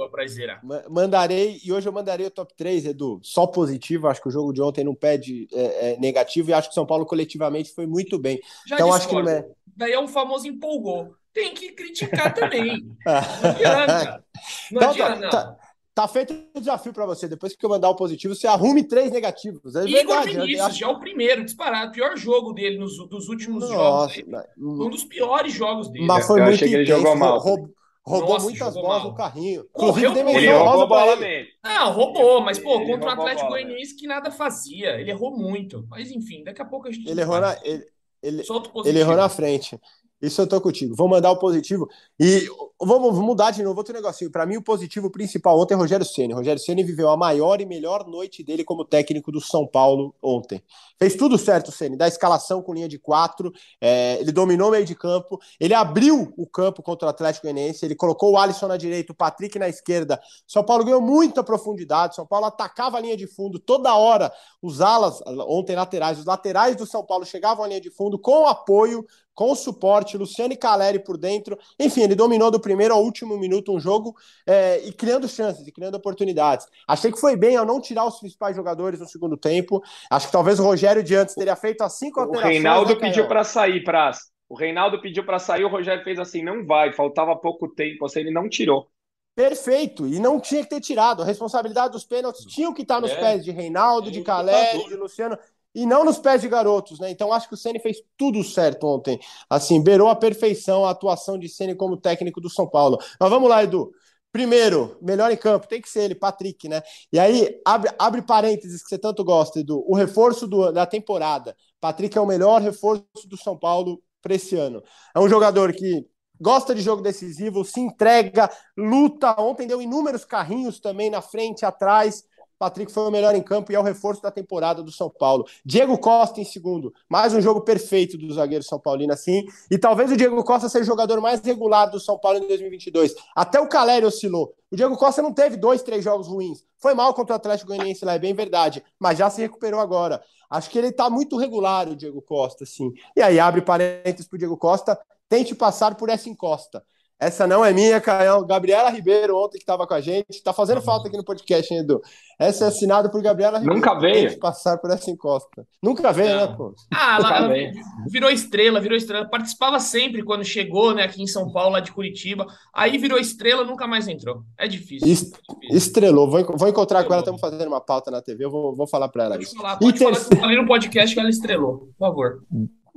[0.88, 3.18] Mandarei, e hoje eu mandarei o top 3, Edu.
[3.22, 6.68] Só positivo, acho que o jogo de ontem não pede é, é, negativo, e acho
[6.68, 8.40] que o São Paulo coletivamente foi muito bem.
[8.64, 9.44] Já então acho que não é.
[9.76, 11.16] Daí é um famoso empolgou.
[11.32, 12.96] Tem que criticar também.
[13.04, 14.24] não adianta.
[14.70, 15.58] Não então, adianta, tá, tá,
[15.96, 17.26] tá, feito o desafio para você.
[17.26, 19.74] Depois que eu mandar o positivo, você arrume três negativos.
[19.74, 20.78] É Igor verdade, Vinícius, acho...
[20.78, 21.90] já é o primeiro, disparado.
[21.90, 24.22] Pior jogo dele nos, dos últimos Nossa, jogos.
[24.28, 24.44] Mas...
[24.58, 26.04] Um dos piores jogos dele.
[26.04, 26.84] Mas foi eu muito intenso.
[26.84, 27.38] Jogou mal.
[27.38, 27.70] Roubou,
[28.04, 29.10] roubou Nossa, muitas bolas mal.
[29.10, 29.66] no carrinho.
[29.74, 31.16] Inclusive, ele roubou a bola.
[31.64, 35.00] Não, roubou, mas, pô, ele contra o Atlético Goianiense que nada fazia.
[35.00, 35.86] Ele errou muito.
[35.88, 37.08] Mas, enfim, daqui a pouco a gente.
[37.08, 37.56] Ele errou na.
[37.64, 37.86] Ele,
[38.22, 38.42] ele,
[38.84, 39.80] ele errou na frente.
[40.20, 40.94] Isso eu tô contigo.
[40.96, 41.88] Vou mandar o positivo.
[42.18, 42.48] E
[42.80, 44.30] vamos mudar de novo outro negocinho.
[44.30, 46.32] Para mim, o positivo principal ontem é Rogério Ceni.
[46.32, 50.62] Rogério Ceni viveu a maior e melhor noite dele como técnico do São Paulo ontem.
[50.98, 51.96] Fez tudo certo, Ceni.
[51.96, 56.32] Da escalação com linha de quatro, é, ele dominou o meio de campo, ele abriu
[56.36, 59.68] o campo contra o Atlético Goianiense, ele colocou o Alisson na direita, o Patrick na
[59.68, 60.18] esquerda.
[60.46, 62.14] São Paulo ganhou muita profundidade.
[62.14, 64.32] São Paulo atacava a linha de fundo toda hora.
[64.62, 68.46] Os alas, ontem laterais, os laterais do São Paulo chegavam à linha de fundo com
[68.46, 71.58] apoio com suporte, Luciano e Caleri por dentro.
[71.78, 75.70] Enfim, ele dominou do primeiro ao último minuto um jogo é, e criando chances e
[75.70, 76.66] criando oportunidades.
[76.88, 79.82] Achei que foi bem ao não tirar os principais jogadores no segundo tempo.
[80.10, 83.00] Acho que talvez o Rogério de antes teria feito assim com a O Reinaldo né,
[83.00, 84.18] pediu para sair, Praz.
[84.48, 88.20] O Reinaldo pediu para sair, o Rogério fez assim, não vai, faltava pouco tempo, assim,
[88.20, 88.88] ele não tirou.
[89.36, 91.22] Perfeito, e não tinha que ter tirado.
[91.22, 93.16] A responsabilidade dos pênaltis tinham que estar nos é.
[93.16, 95.36] pés de Reinaldo, de Caleri, de Luciano
[95.76, 97.10] e não nos pés de garotos, né?
[97.10, 99.20] Então acho que o Ceni fez tudo certo ontem.
[99.48, 102.98] Assim, beirou a perfeição a atuação de Ceni como técnico do São Paulo.
[103.20, 103.92] Mas vamos lá, Edu.
[104.32, 106.82] Primeiro, melhor em campo, tem que ser ele, Patrick, né?
[107.12, 109.84] E aí, abre, abre parênteses que você tanto gosta, Edu.
[109.86, 111.54] O reforço do, da temporada.
[111.78, 114.82] Patrick é o melhor reforço do São Paulo para esse ano.
[115.14, 116.06] É um jogador que
[116.40, 119.38] gosta de jogo decisivo, se entrega, luta.
[119.38, 122.24] Ontem deu inúmeros carrinhos também na frente, atrás.
[122.58, 125.46] Patrick foi o melhor em campo e é o reforço da temporada do São Paulo.
[125.64, 126.92] Diego Costa em segundo.
[127.08, 129.44] Mais um jogo perfeito do zagueiro São Paulino, assim.
[129.70, 133.14] E talvez o Diego Costa seja o jogador mais regular do São Paulo em 2022.
[133.34, 134.54] Até o Caleri oscilou.
[134.70, 136.64] O Diego Costa não teve dois, três jogos ruins.
[136.78, 138.82] Foi mal contra o Atlético Goianiense lá, é bem verdade.
[138.98, 140.22] Mas já se recuperou agora.
[140.48, 142.92] Acho que ele tá muito regular, o Diego Costa, assim.
[143.16, 144.98] E aí abre parênteses pro Diego Costa.
[145.28, 146.84] Tente passar por essa encosta.
[147.18, 148.46] Essa não é minha, Caião.
[148.46, 150.42] Gabriela Ribeiro, ontem que estava com a gente.
[150.44, 151.98] Tá fazendo falta aqui no podcast, hein, Edu?
[152.38, 153.74] Essa é assinada por Gabriela Ribeiro.
[153.80, 154.38] Nunca veio.
[154.38, 155.66] passar por essa encosta.
[155.82, 156.46] Nunca veio, Não.
[156.50, 156.74] né, pô?
[156.92, 157.72] Ah, Nunca ela veio.
[158.10, 159.26] virou estrela, virou estrela.
[159.30, 162.46] Participava sempre quando chegou, né, aqui em São Paulo, lá de Curitiba.
[162.74, 164.42] Aí virou estrela, nunca mais entrou.
[164.58, 165.08] É difícil.
[165.08, 165.76] Es- é difícil.
[165.78, 166.30] Estrelou.
[166.30, 167.36] Vou, vou encontrar com ela, Estrelou.
[167.36, 168.44] estamos fazendo uma pauta na TV.
[168.44, 169.56] Eu vou, vou falar para ela Pode isso.
[169.56, 172.42] falar, pode falar terceiro- que eu falei no podcast que ela estrelou, por favor.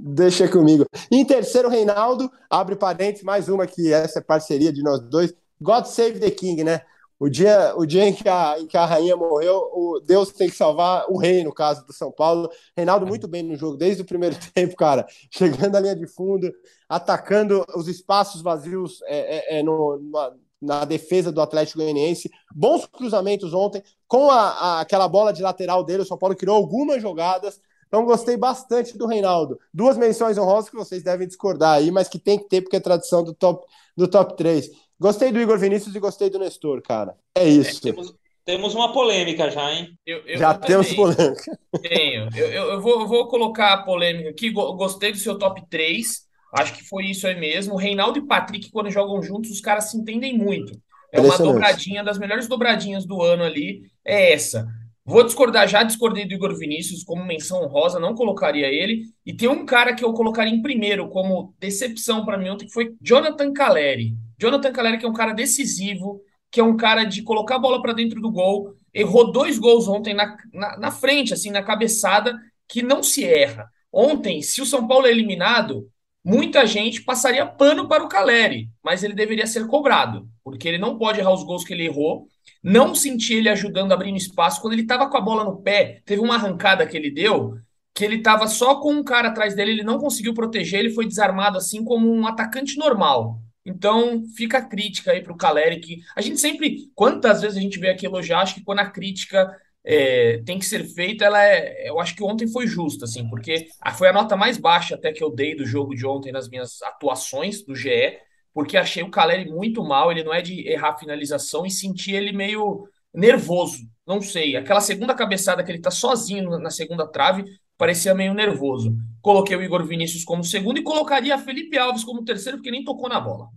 [0.02, 0.86] Deixa comigo.
[1.12, 5.34] Em terceiro, Reinaldo, abre parênteses, mais uma que essa é parceria de nós dois.
[5.60, 6.82] God Save the King, né?
[7.20, 10.50] O dia, o dia em, que a, em que a rainha morreu, o Deus tem
[10.50, 12.50] que salvar o rei, no caso do São Paulo.
[12.78, 15.06] Reinaldo muito bem no jogo, desde o primeiro tempo, cara.
[15.30, 16.50] Chegando à linha de fundo,
[16.88, 20.32] atacando os espaços vazios é, é, é, no, na,
[20.62, 22.32] na defesa do Atlético Goianiense.
[22.56, 26.56] Bons cruzamentos ontem, com a, a- aquela bola de lateral dele, o São Paulo criou
[26.56, 27.60] algumas jogadas.
[27.90, 29.60] Então gostei bastante do Reinaldo.
[29.74, 32.80] Duas menções honrosas que vocês devem discordar aí, mas que tem que ter porque é
[32.80, 33.66] tradição do top,
[33.98, 34.70] do top 3.
[35.00, 37.16] Gostei do Igor Vinícius e gostei do Nestor, cara.
[37.36, 37.82] É isso.
[37.82, 38.14] Temos,
[38.46, 39.98] temos uma polêmica já, hein?
[40.06, 41.60] Eu, eu- Já temos também polêmica.
[41.82, 42.30] Tenho.
[42.36, 44.52] Eu, eu, eu vou, eu vou colocar a polêmica aqui.
[44.52, 46.28] Go- Gostei do seu top 3.
[46.54, 47.76] Acho que foi isso aí mesmo.
[47.76, 50.74] Reinaldo e Patrick, quando jogam juntos, os caras se entendem muito.
[51.12, 54.68] É uma dobradinha, das melhores dobradinhas do ano ali, é essa.
[55.10, 59.06] Vou discordar, já discordei do Igor Vinícius como menção honrosa, não colocaria ele.
[59.26, 62.72] E tem um cara que eu colocaria em primeiro como decepção para mim ontem, que
[62.72, 64.16] foi Jonathan Caleri.
[64.40, 67.82] Jonathan Caleri, que é um cara decisivo, que é um cara de colocar a bola
[67.82, 68.76] para dentro do gol.
[68.94, 73.68] Errou dois gols ontem na, na, na frente, assim, na cabeçada, que não se erra.
[73.92, 75.90] Ontem, se o São Paulo é eliminado,
[76.24, 80.98] muita gente passaria pano para o Caleri, mas ele deveria ser cobrado, porque ele não
[80.98, 82.28] pode errar os gols que ele errou.
[82.64, 84.62] Não senti ele ajudando, abrindo espaço.
[84.62, 87.58] Quando ele estava com a bola no pé, teve uma arrancada que ele deu,
[87.94, 91.06] que ele estava só com um cara atrás dele, ele não conseguiu proteger, ele foi
[91.06, 93.40] desarmado assim como um atacante normal.
[93.66, 97.62] Então, fica a crítica aí para o Caleri, que a gente sempre, quantas vezes a
[97.62, 99.56] gente vê aqui elogiar, acho que quando a crítica
[99.92, 103.66] é, tem que ser feita, ela é, eu acho que ontem foi justa, assim, porque
[103.98, 106.80] foi a nota mais baixa até que eu dei do jogo de ontem nas minhas
[106.84, 108.20] atuações do GE,
[108.54, 112.32] porque achei o Caleri muito mal, ele não é de errar finalização e senti ele
[112.32, 117.44] meio nervoso, não sei, aquela segunda cabeçada que ele tá sozinho na segunda trave,
[117.76, 118.96] parecia meio nervoso.
[119.24, 123.10] Coloquei o Igor Vinícius como segundo e colocaria Felipe Alves como terceiro, porque nem tocou
[123.10, 123.48] na bola.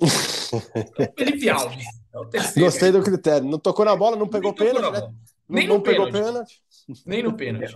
[1.18, 2.70] Felipe Alves, é o terceiro.
[2.70, 3.46] Gostei do critério.
[3.46, 5.12] Não tocou na bola, não pegou pênalti, na né?
[5.52, 6.26] Não, Nem não no pegou pênalti.
[6.26, 6.62] pênalti.
[7.06, 7.74] Nem no pênalti.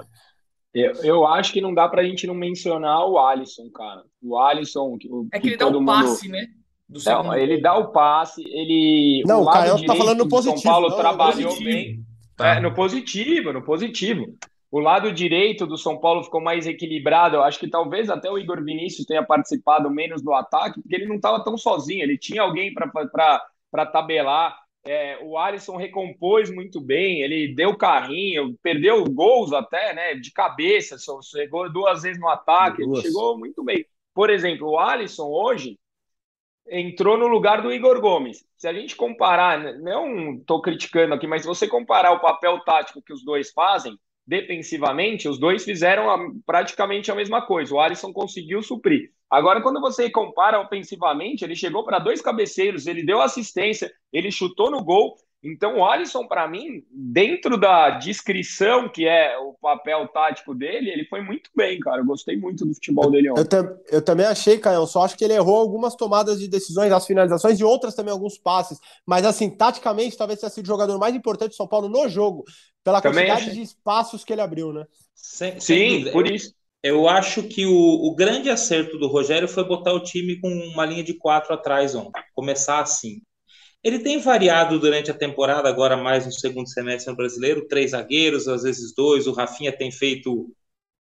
[0.75, 4.03] Eu, eu acho que não dá pra gente não mencionar o Alisson, cara.
[4.23, 6.47] O Alisson, que, o- É que ele dá o mundo- passe, né?
[6.89, 9.23] Não, ele dá o passe, ele.
[9.27, 11.65] Não, o Caio tá falando no do São positivo, Paulo não, trabalhou Positivo.
[11.71, 12.01] bem.
[12.37, 12.57] Tá.
[12.57, 14.25] É, no positivo, no positivo.
[14.71, 17.37] O lado direito do São Paulo ficou mais equilibrado.
[17.37, 21.07] Eu acho que talvez até o Igor Vinícius tenha participado menos do ataque, porque ele
[21.07, 24.55] não estava tão sozinho, ele tinha alguém para tabelar.
[24.87, 30.15] É, o Alisson recompôs muito bem, ele deu carrinho, perdeu gols até, né?
[30.15, 33.85] De cabeça, só chegou duas vezes no ataque, ele chegou muito bem.
[34.15, 35.79] Por exemplo, o Alisson hoje
[36.69, 38.45] entrou no lugar do Igor Gomes.
[38.57, 42.61] Se a gente comparar, né, não estou criticando aqui, mas se você comparar o papel
[42.61, 47.75] tático que os dois fazem, defensivamente, os dois fizeram a- praticamente a mesma coisa.
[47.75, 49.11] O Alisson conseguiu suprir.
[49.31, 54.71] Agora, quando você compara ofensivamente, ele chegou para dois cabeceiros, ele deu assistência, ele chutou
[54.71, 55.17] no gol.
[55.53, 61.05] Então, o Alisson, para mim, dentro da descrição que é o papel tático dele, ele
[61.07, 62.01] foi muito bem, cara.
[62.01, 63.35] Eu gostei muito do futebol dele ontem.
[63.35, 66.91] Eu, tam- eu também achei, Caio, só acho que ele errou algumas tomadas de decisões,
[66.93, 68.79] as finalizações e outras também alguns passes.
[69.05, 72.45] Mas assim, taticamente, talvez tenha sido o jogador mais importante do São Paulo no jogo,
[72.83, 73.53] pela Também quantidade achei.
[73.53, 74.87] de espaços que ele abriu, né?
[75.15, 76.55] Sem, sem Sim, por isso.
[76.83, 80.87] Eu acho que o, o grande acerto do Rogério foi botar o time com uma
[80.87, 83.21] linha de quatro atrás ontem, começar assim.
[83.87, 88.49] Ele tem variado durante a temporada, agora mais no segundo semestre no brasileiro, três zagueiros,
[88.49, 89.29] às vezes dois.
[89.29, 90.53] O Rafinha tem feito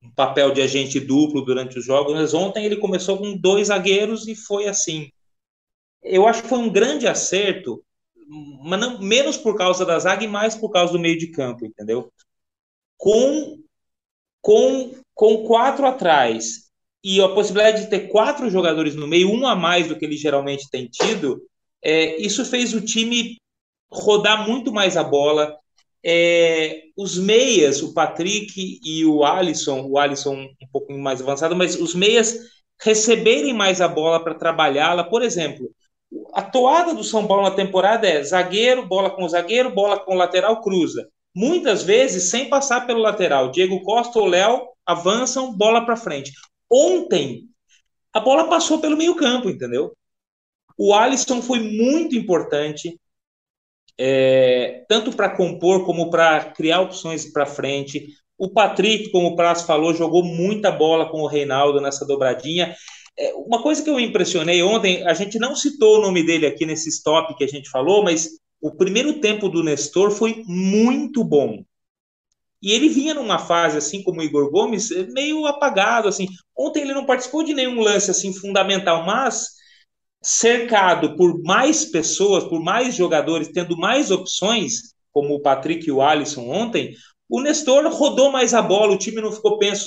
[0.02, 4.26] um papel de agente duplo durante os jogos, mas ontem ele começou com dois zagueiros
[4.26, 5.08] e foi assim.
[6.02, 7.80] Eu acho que foi um grande acerto,
[8.64, 11.64] mas não, menos por causa da zaga e mais por causa do meio de campo,
[11.64, 12.12] entendeu?
[12.96, 13.62] Com
[14.40, 16.68] com, com quatro atrás
[17.04, 20.16] e a possibilidade de ter quatro jogadores no meio, um a mais do que ele
[20.16, 21.40] geralmente tem tido,
[21.84, 23.36] é, isso fez o time
[23.92, 25.56] rodar muito mais a bola.
[26.04, 31.80] É, os meias, o Patrick e o Alisson, o Alisson um pouco mais avançado, mas
[31.80, 32.36] os meias
[32.82, 35.04] receberem mais a bola para trabalhá-la.
[35.04, 35.70] Por exemplo,
[36.34, 40.60] a toada do São Paulo na temporada é zagueiro, bola com zagueiro, bola com lateral,
[40.60, 43.50] cruza muitas vezes sem passar pelo lateral.
[43.50, 46.32] Diego Costa ou Léo avançam, bola para frente.
[46.70, 47.48] Ontem,
[48.12, 49.92] a bola passou pelo meio-campo, entendeu?
[50.76, 52.98] O Alisson foi muito importante,
[53.98, 58.06] é, tanto para compor como para criar opções para frente.
[58.36, 62.74] O Patrick, como o Prazo falou, jogou muita bola com o Reinaldo nessa dobradinha.
[63.16, 66.66] É, uma coisa que eu impressionei ontem, a gente não citou o nome dele aqui
[66.66, 71.62] nesse stop que a gente falou, mas o primeiro tempo do Nestor foi muito bom.
[72.60, 76.26] E ele vinha numa fase, assim como o Igor Gomes, meio apagado, assim.
[76.56, 79.48] Ontem ele não participou de nenhum lance, assim, fundamental, mas
[80.24, 86.02] cercado por mais pessoas, por mais jogadores, tendo mais opções, como o Patrick e o
[86.02, 86.94] Alisson ontem,
[87.28, 89.86] o Nestor rodou mais a bola, o time não ficou penso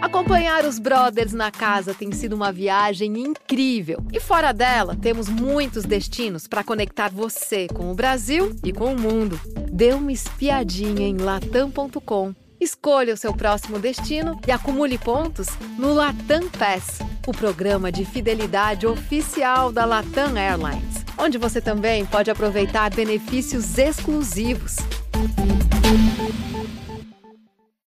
[0.00, 3.98] Acompanhar os brothers na casa tem sido uma viagem incrível.
[4.12, 9.00] E fora dela, temos muitos destinos para conectar você com o Brasil e com o
[9.00, 9.40] mundo.
[9.72, 12.34] Dê uma espiadinha em latam.com.
[12.60, 15.48] Escolha o seu próximo destino e acumule pontos
[15.78, 22.30] no Latam Pass, o programa de fidelidade oficial da Latam Airlines, onde você também pode
[22.30, 24.76] aproveitar benefícios exclusivos.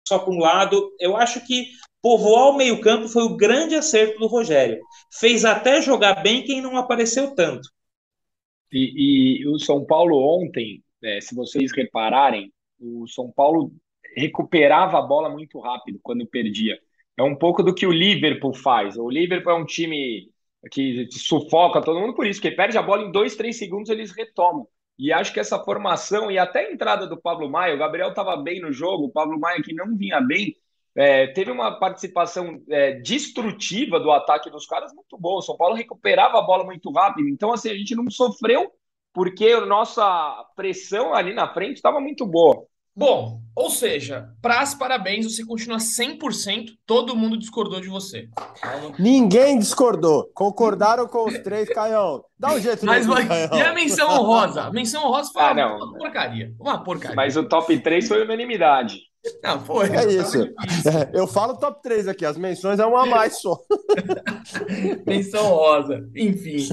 [0.07, 1.65] Só por um lado, eu acho que
[2.01, 4.79] Povoar o meio-campo foi o grande acerto do Rogério.
[5.11, 7.69] Fez até jogar bem quem não apareceu tanto.
[8.71, 13.73] E, e o São Paulo ontem, é, se vocês repararem, o São Paulo
[14.15, 16.79] recuperava a bola muito rápido quando perdia.
[17.17, 18.97] É um pouco do que o Liverpool faz.
[18.97, 20.31] O Liverpool é um time
[20.71, 24.11] que sufoca todo mundo por isso, que perde a bola em dois, três segundos eles
[24.11, 24.67] retomam.
[24.97, 28.35] E acho que essa formação e até a entrada do Pablo Maia, o Gabriel estava
[28.37, 30.55] bem no jogo, o Pablo Maia que não vinha bem,
[30.95, 35.37] é, teve uma participação é, destrutiva do ataque dos caras muito boa.
[35.37, 37.29] O São Paulo recuperava a bola muito rápido.
[37.29, 38.71] Então, assim, a gente não sofreu
[39.13, 42.65] porque a nossa pressão ali na frente estava muito boa.
[42.97, 48.27] Bom, ou seja, pras parabéns, você continua 100%, todo mundo discordou de você.
[48.97, 50.31] Ninguém discordou.
[50.33, 52.23] Concordaram com os três, Caião.
[52.39, 54.63] Dá um jeito Mas, mas E a menção honrosa?
[54.63, 56.51] A menção honrosa foi ah, uma porcaria.
[56.59, 57.15] Uma porcaria.
[57.15, 58.97] Mas o top 3 foi unanimidade.
[59.43, 59.89] Não, foi.
[59.89, 60.43] É isso.
[60.43, 63.59] É, eu falo top 3 aqui, as menções é uma a mais só.
[65.05, 66.09] Menção rosa.
[66.15, 66.67] Enfim.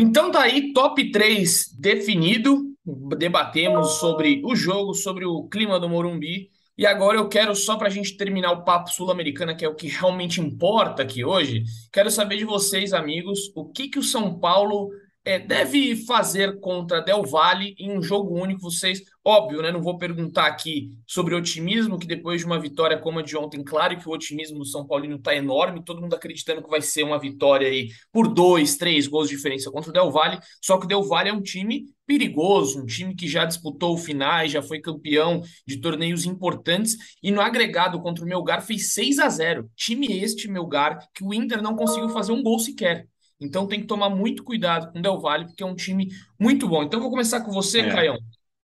[0.00, 2.72] Então tá aí, top 3 definido.
[3.18, 6.50] Debatemos sobre o jogo, sobre o clima do Morumbi.
[6.78, 9.74] E agora eu quero, só para a gente terminar o papo sul-americana, que é o
[9.74, 14.38] que realmente importa aqui hoje, quero saber de vocês, amigos, o que, que o São
[14.38, 14.88] Paulo
[15.28, 18.62] é, deve fazer contra Del Valle em um jogo único.
[18.62, 19.70] Vocês, óbvio, né?
[19.70, 23.62] Não vou perguntar aqui sobre otimismo, que depois de uma vitória como a de ontem,
[23.62, 27.02] claro que o otimismo do São Paulino está enorme, todo mundo acreditando que vai ser
[27.02, 30.38] uma vitória aí por dois, três gols de diferença contra o Del Valle.
[30.62, 34.50] Só que o Del Valle é um time perigoso, um time que já disputou finais,
[34.50, 39.28] já foi campeão de torneios importantes e no agregado contra o Melgar fez 6 a
[39.28, 39.70] 0.
[39.76, 43.06] Time este, Melgar, que o Inter não conseguiu fazer um gol sequer.
[43.40, 46.68] Então tem que tomar muito cuidado com o Del Valle, porque é um time muito
[46.68, 46.82] bom.
[46.82, 47.90] Então vou começar com você, é.
[47.90, 48.18] Caião.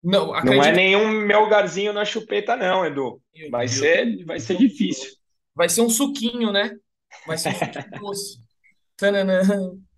[0.04, 0.62] Não, acredito...
[0.62, 3.22] não é nenhum melgarzinho na chupeta, não, Edu.
[3.50, 5.12] Vai ser, vai ser difícil.
[5.56, 6.72] Vai ser um suquinho, né?
[7.26, 8.38] Vai ser um suquinho doce.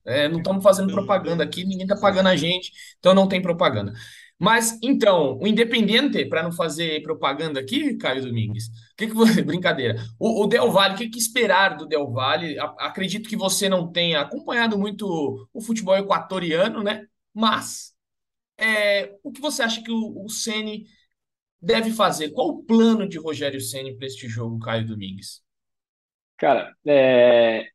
[0.06, 3.92] É, não estamos fazendo propaganda aqui, ninguém está pagando a gente, então não tem propaganda.
[4.38, 9.42] Mas, então, o Independente, para não fazer propaganda aqui, Caio Domingues, que que você...
[9.44, 9.96] brincadeira.
[10.20, 12.60] O, o Del Valle, o que, que esperar do Del Valle?
[12.60, 17.06] A, acredito que você não tenha acompanhado muito o futebol equatoriano, né?
[17.34, 17.94] Mas,
[18.58, 20.28] é, o que você acha que o, o
[21.62, 22.32] deve fazer?
[22.32, 25.42] Qual o plano de Rogério Ceni para este jogo, Caio Domingues?
[26.38, 27.70] Cara, é,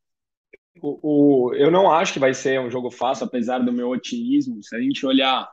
[0.82, 4.62] o, o, eu não acho que vai ser um jogo fácil, apesar do meu otimismo.
[4.62, 5.48] Se a gente olhar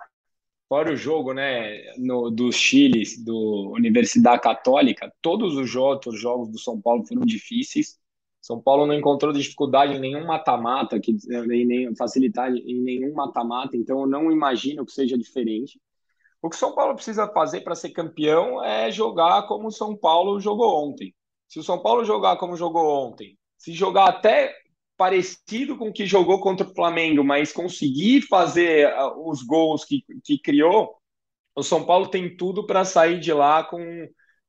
[0.70, 6.60] Fora o jogo né, no, do Chile, do Universidade Católica, todos os outros jogos do
[6.60, 7.98] São Paulo foram difíceis.
[8.42, 14.02] São Paulo não encontrou dificuldade em nenhum mata-mata, em nem facilidade em nenhum mata-mata, então
[14.02, 15.80] eu não imagino que seja diferente.
[16.42, 19.96] O que o São Paulo precisa fazer para ser campeão é jogar como o São
[19.96, 21.14] Paulo jogou ontem.
[21.48, 24.54] Se o São Paulo jogar como jogou ontem, se jogar até
[24.98, 30.04] parecido com o que jogou contra o Flamengo, mas conseguir fazer ah, os gols que,
[30.24, 30.96] que criou,
[31.56, 33.80] o São Paulo tem tudo para sair de lá com,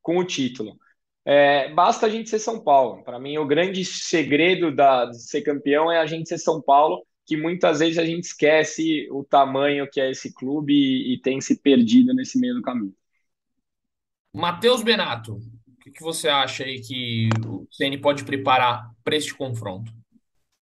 [0.03, 0.77] com o título.
[1.25, 3.05] É, basta a gente ser São Paulo.
[3.05, 7.07] Para mim, o grande segredo da, de ser campeão é a gente ser São Paulo,
[7.27, 11.41] que muitas vezes a gente esquece o tamanho que é esse clube e, e tem
[11.41, 12.95] se perdido nesse meio do caminho.
[14.33, 19.35] Matheus Benato, o que, que você acha aí que o CN pode preparar para este
[19.35, 19.98] confronto?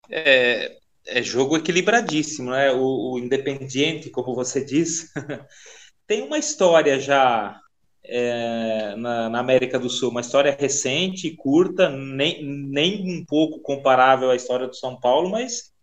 [0.10, 2.72] É, é jogo equilibradíssimo, né?
[2.72, 5.12] O, o Independiente, como você diz,
[6.08, 7.60] tem uma história já
[8.04, 14.30] é, na, na, América do Sul, uma história recente, curta, nem, nem um pouco comparável
[14.32, 15.74] à história do São Paulo, mas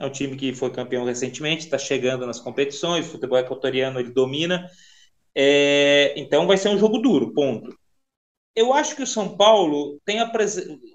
[0.00, 4.12] É um time que foi campeão recentemente, está chegando nas competições, o futebol equatoriano ele
[4.12, 4.68] domina.
[5.34, 7.76] É, então vai ser um jogo duro, ponto.
[8.54, 10.18] Eu acho que o São Paulo tem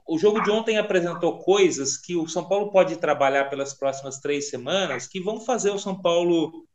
[0.08, 4.50] o jogo de ontem apresentou coisas que o São Paulo pode trabalhar pelas próximas três
[4.50, 6.68] semanas que vão fazer o São Paulo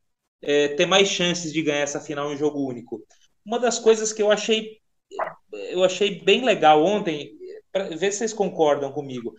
[0.43, 3.01] é, ter mais chances de ganhar essa final em jogo único.
[3.45, 4.83] Uma das coisas que eu achei
[5.53, 7.33] eu achei bem legal ontem,
[7.71, 9.35] para ver se vocês concordam comigo.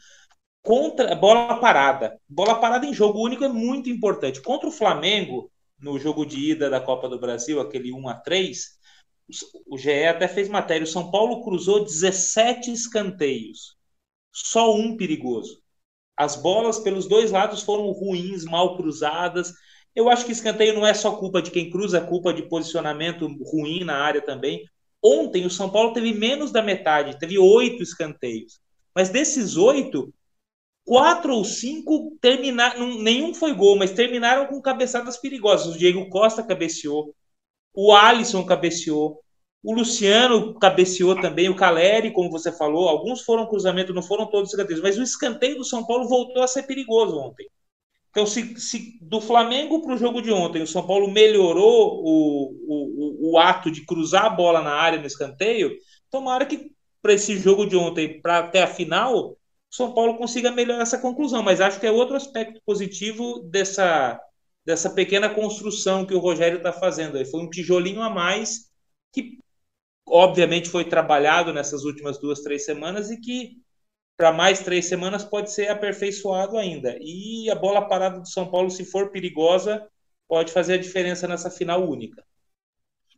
[0.62, 4.42] Contra bola parada, bola parada em jogo único é muito importante.
[4.42, 8.80] Contra o Flamengo no jogo de ida da Copa do Brasil, aquele 1 a 3,
[9.68, 10.84] o GE até fez matéria.
[10.84, 13.76] O São Paulo cruzou 17 escanteios,
[14.32, 15.62] só um perigoso.
[16.18, 19.54] As bolas pelos dois lados foram ruins, mal cruzadas.
[19.96, 23.28] Eu acho que escanteio não é só culpa de quem cruza, é culpa de posicionamento
[23.44, 24.64] ruim na área também.
[25.04, 28.60] Ontem o São Paulo teve menos da metade, teve oito escanteios.
[28.96, 30.14] Mas desses oito,
[30.86, 35.76] quatro ou cinco terminaram, nenhum foi gol, mas terminaram com cabeçadas perigosas.
[35.76, 37.14] O Diego Costa cabeceou,
[37.74, 39.20] o Alisson cabeceou,
[39.64, 44.50] o Luciano cabeceou também, o Caleri, como você falou, alguns foram cruzamento, não foram todos
[44.50, 47.48] escanteios, mas o escanteio do São Paulo voltou a ser perigoso ontem.
[48.14, 52.52] Então, se, se do Flamengo para o jogo de ontem o São Paulo melhorou o,
[52.68, 55.72] o, o, ato de cruzar a bola na área no escanteio,
[56.12, 56.72] tomara que
[57.02, 59.38] para esse jogo de ontem, para até a final, o
[59.72, 61.42] São Paulo consiga melhorar essa conclusão.
[61.42, 64.20] Mas acho que é outro aspecto positivo dessa,
[64.66, 67.24] dessa pequena construção que o Rogério está fazendo.
[67.26, 68.72] Foi um tijolinho a mais
[69.12, 69.38] que,
[70.08, 73.62] obviamente, foi trabalhado nessas últimas duas, três semanas e que
[74.16, 76.98] para mais três semanas pode ser aperfeiçoado ainda.
[77.02, 79.86] E a bola parada do São Paulo, se for perigosa,
[80.28, 82.24] pode fazer a diferença nessa final única.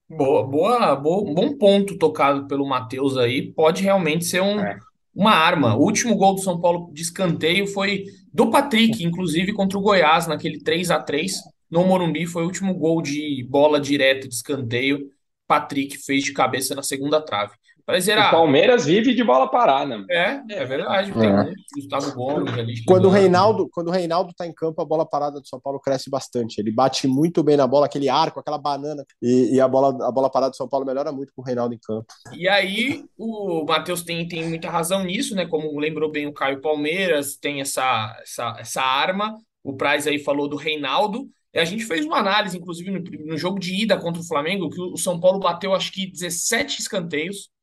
[0.10, 3.52] Boa, boa, boa bom ponto tocado pelo Matheus aí.
[3.52, 4.78] Pode realmente ser um, é.
[5.16, 5.76] Uma arma.
[5.76, 8.04] O último gol do São Paulo de escanteio foi
[8.34, 11.40] do Patrick, inclusive contra o Goiás, naquele 3 a 3
[11.72, 12.28] no Morumbi.
[12.28, 15.10] Foi o último gol de bola direta de escanteio.
[15.48, 17.54] Patrick fez de cabeça na segunda trave.
[17.88, 20.04] O Palmeiras vive de bola parada.
[20.10, 21.12] É, é verdade.
[21.14, 21.54] Tem é.
[21.76, 22.84] Gustavo Gomes ali.
[22.84, 25.80] Quando o Reinaldo, quando o Reinaldo tá em campo, a bola parada do São Paulo
[25.80, 26.58] cresce bastante.
[26.60, 29.06] Ele bate muito bem na bola, aquele arco, aquela banana.
[29.22, 31.76] E, e a, bola, a bola parada do São Paulo melhora muito com o Reinaldo
[31.76, 32.08] em campo.
[32.34, 35.46] E aí, o Matheus tem, tem muita razão nisso, né?
[35.46, 39.38] Como lembrou bem o Caio Palmeiras, tem essa, essa, essa arma.
[39.64, 41.30] O Praz aí falou do Reinaldo.
[41.56, 44.82] A gente fez uma análise, inclusive, no, no jogo de ida contra o Flamengo, que
[44.82, 47.54] o São Paulo bateu acho que 17 escanteios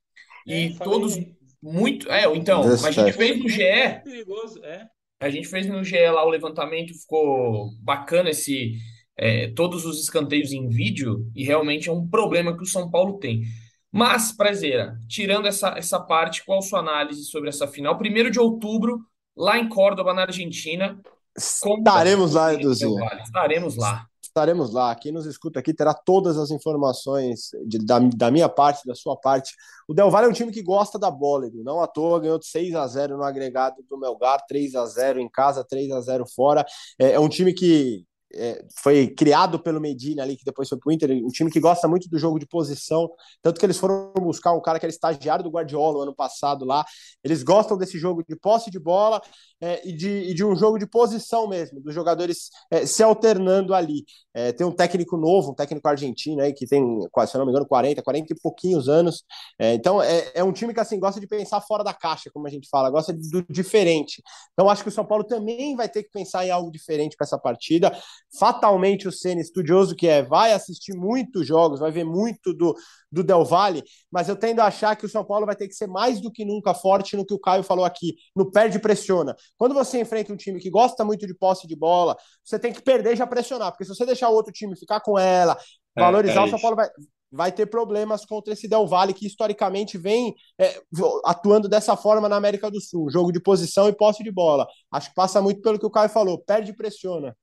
[0.47, 1.19] e é, todos
[1.63, 2.11] muito.
[2.11, 3.63] É, então, a gente fez no GE.
[4.05, 4.87] Perigoso, é.
[5.21, 8.73] A gente fez no GE lá o levantamento, ficou bacana esse.
[9.17, 13.19] É, todos os escanteios em vídeo, e realmente é um problema que o São Paulo
[13.19, 13.43] tem.
[13.91, 17.99] Mas, Prazeira, tirando essa, essa parte, qual a sua análise sobre essa final?
[17.99, 19.01] Primeiro de outubro,
[19.37, 20.99] lá em Córdoba, na Argentina.
[21.37, 23.05] Estaremos lá, Eduzinho.
[23.23, 24.95] Estaremos lá estaremos lá.
[24.95, 29.17] Quem nos escuta aqui terá todas as informações de, da, da, minha parte, da sua
[29.17, 29.55] parte.
[29.87, 31.63] O Del Valle é um time que gosta da bola, Edu.
[31.63, 35.21] não à toa ganhou de 6 a 0 no agregado do Melgar, 3 a 0
[35.21, 36.65] em casa, 3 a 0 fora.
[36.99, 38.05] É, é um time que
[38.35, 41.87] é, foi criado pelo Medina ali, que depois foi pro Inter, um time que gosta
[41.89, 43.11] muito do jogo de posição,
[43.43, 46.85] tanto que eles foram buscar um cara que era estagiário do Guardiola ano passado lá,
[47.23, 49.21] eles gostam desse jogo de posse de bola
[49.61, 53.75] é, e, de, e, de, um jogo de posição mesmo, dos jogadores é, se alternando
[53.75, 54.05] ali.
[54.35, 57.53] É, tem um técnico novo, um técnico argentino aí, que tem, se eu não me
[57.53, 59.23] engano, 40, 40 e pouquinhos anos,
[59.59, 62.47] é, então é, é, um time que assim, gosta de pensar fora da caixa, como
[62.47, 64.23] a gente fala, gosta do diferente,
[64.53, 67.25] então acho que o São Paulo também vai ter que pensar em algo diferente para
[67.25, 67.93] essa partida,
[68.39, 72.75] fatalmente o Senna, estudioso que é, vai assistir muitos jogos, vai ver muito do,
[73.11, 75.75] do Del Valle, mas eu tendo a achar que o São Paulo vai ter que
[75.75, 79.37] ser mais do que nunca forte no que o Caio falou aqui, no perde pressiona.
[79.57, 82.83] Quando você enfrenta um time que gosta muito de posse de bola, você tem que
[82.83, 85.57] perder e já pressionar, porque se você deixar o outro time ficar com ela,
[85.97, 86.89] é, valorizar, é, é o São Paulo vai,
[87.31, 90.81] vai ter problemas contra esse Del Valle, que historicamente vem é,
[91.25, 94.67] atuando dessa forma na América do Sul, jogo de posição e posse de bola.
[94.91, 97.37] Acho que passa muito pelo que o Caio falou, perde e pressiona.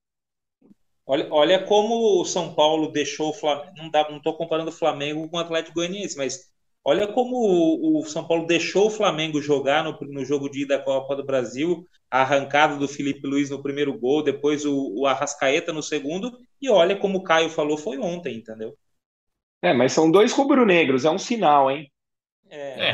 [1.09, 3.73] Olha, olha como o São Paulo deixou o Flamengo.
[3.75, 6.51] Não dá, não estou comparando o Flamengo com o Atlético Goianiense, mas
[6.85, 10.77] olha como o, o, São Paulo deixou o Flamengo jogar no, no jogo de ida
[10.77, 15.07] da Copa do Brasil, a arrancada do Felipe Luiz no primeiro gol, depois o, o
[15.07, 16.31] Arrascaeta no segundo,
[16.61, 18.77] e olha como o Caio falou, foi ontem, entendeu?
[19.63, 21.91] É, mas são dois rubro-negros, é um sinal, hein?
[22.51, 22.91] É.
[22.91, 22.93] é.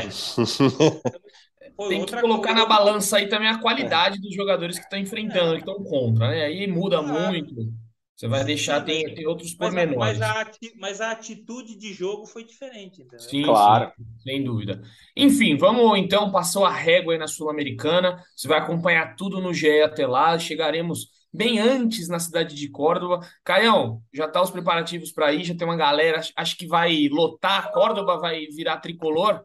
[1.90, 2.62] Tem que colocar coisa...
[2.62, 4.22] na balança aí também a qualidade é.
[4.22, 6.46] dos jogadores que estão enfrentando, que estão contra, né?
[6.46, 7.74] Aí muda muito.
[8.16, 10.20] Você vai deixar, tem, tem outros pormenores.
[10.20, 13.28] Mas, a, mas a atitude de jogo foi diferente, entendeu?
[13.28, 13.92] Sim, claro.
[13.98, 14.82] Sim, sem dúvida.
[15.18, 18.24] Enfim, vamos então, passou a régua aí na Sul-Americana.
[18.36, 20.40] Você vai acompanhar tudo no GE até lá.
[20.40, 23.20] Chegaremos bem antes na cidade de Córdoba.
[23.44, 27.72] Caião, já tá os preparativos para ir, já tem uma galera, acho que vai lotar
[27.74, 29.44] Córdoba, vai virar tricolor?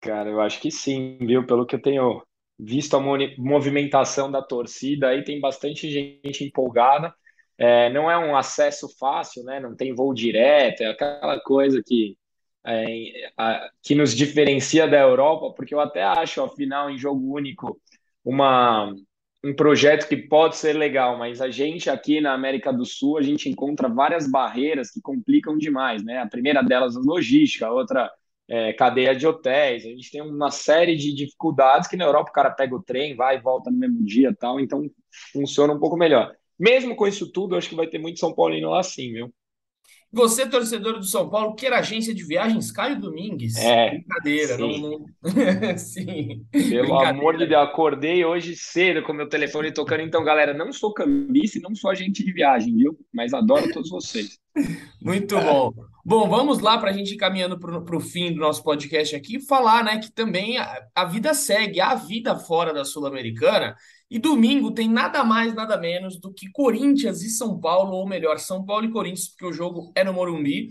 [0.00, 1.46] Cara, eu acho que sim, viu?
[1.46, 2.22] Pelo que eu tenho
[2.58, 3.00] visto a
[3.38, 7.14] movimentação da torcida, aí tem bastante gente empolgada.
[7.58, 9.60] É, não é um acesso fácil, né?
[9.60, 12.16] Não tem voo direto, é aquela coisa que,
[12.66, 17.80] é, a, que nos diferencia da Europa, porque eu até acho, afinal, em jogo único,
[18.24, 18.92] uma,
[19.44, 23.22] um projeto que pode ser legal, mas a gente aqui na América do Sul, a
[23.22, 26.18] gente encontra várias barreiras que complicam demais, né?
[26.20, 28.10] A primeira delas, a logística, a outra,
[28.48, 32.32] é, cadeia de hotéis, a gente tem uma série de dificuldades que na Europa o
[32.32, 34.82] cara pega o trem, vai e volta no mesmo dia tal, então
[35.32, 36.34] funciona um pouco melhor.
[36.58, 39.32] Mesmo com isso tudo, acho que vai ter muito São Paulino lá sim, viu?
[40.14, 43.56] Você, torcedor do São Paulo, quer agência de viagens Caio Domingues?
[43.56, 43.90] É.
[43.90, 44.80] Brincadeira, sim.
[44.80, 44.90] não.
[44.90, 45.04] não...
[45.76, 46.46] sim.
[46.52, 50.02] Pelo amor de Deus, acordei hoje cedo com meu telefone tocando.
[50.02, 52.96] Então, galera, não sou cambista e não sou agente de viagem, viu?
[53.12, 54.38] Mas adoro todos vocês.
[55.02, 55.74] Muito bom.
[56.04, 59.40] Bom, vamos lá para a gente ir caminhando para o fim do nosso podcast aqui,
[59.40, 63.74] falar né, que também a, a vida segue, a vida fora da Sul-Americana.
[64.10, 68.38] E domingo tem nada mais, nada menos do que Corinthians e São Paulo, ou melhor,
[68.38, 70.68] São Paulo e Corinthians, porque o jogo é no Morumbi.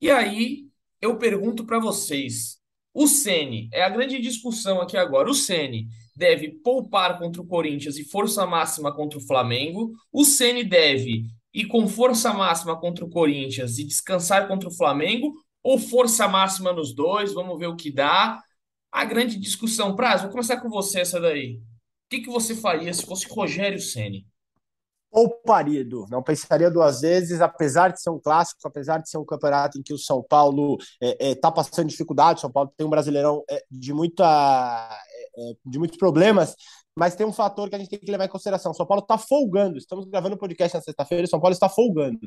[0.00, 0.66] E aí
[1.00, 2.58] eu pergunto para vocês:
[2.92, 5.30] o Ceni é a grande discussão aqui agora.
[5.30, 9.92] O Ceni deve poupar contra o Corinthians e força máxima contra o Flamengo.
[10.12, 15.32] O Ceni deve ir com força máxima contra o Corinthians e descansar contra o Flamengo,
[15.62, 17.32] ou força máxima nos dois.
[17.32, 18.40] Vamos ver o que dá.
[18.92, 21.60] A grande discussão, Praz, vou começar com você essa daí
[22.14, 24.26] que, que você faria se fosse Rogério Ceni?
[25.10, 26.06] Pouparia, Edu.
[26.10, 29.82] Não pensaria duas vezes, apesar de ser um clássico, apesar de ser um campeonato em
[29.82, 33.44] que o São Paulo está é, é, tá passando dificuldade, São Paulo tem um brasileirão
[33.48, 34.24] é, de, muita,
[35.36, 36.56] é, é, de muitos problemas,
[36.96, 38.74] mas tem um fator que a gente tem que levar em consideração.
[38.74, 39.78] São Paulo está folgando.
[39.78, 41.26] Estamos gravando o podcast na sexta-feira.
[41.26, 42.18] São Paulo está folgando.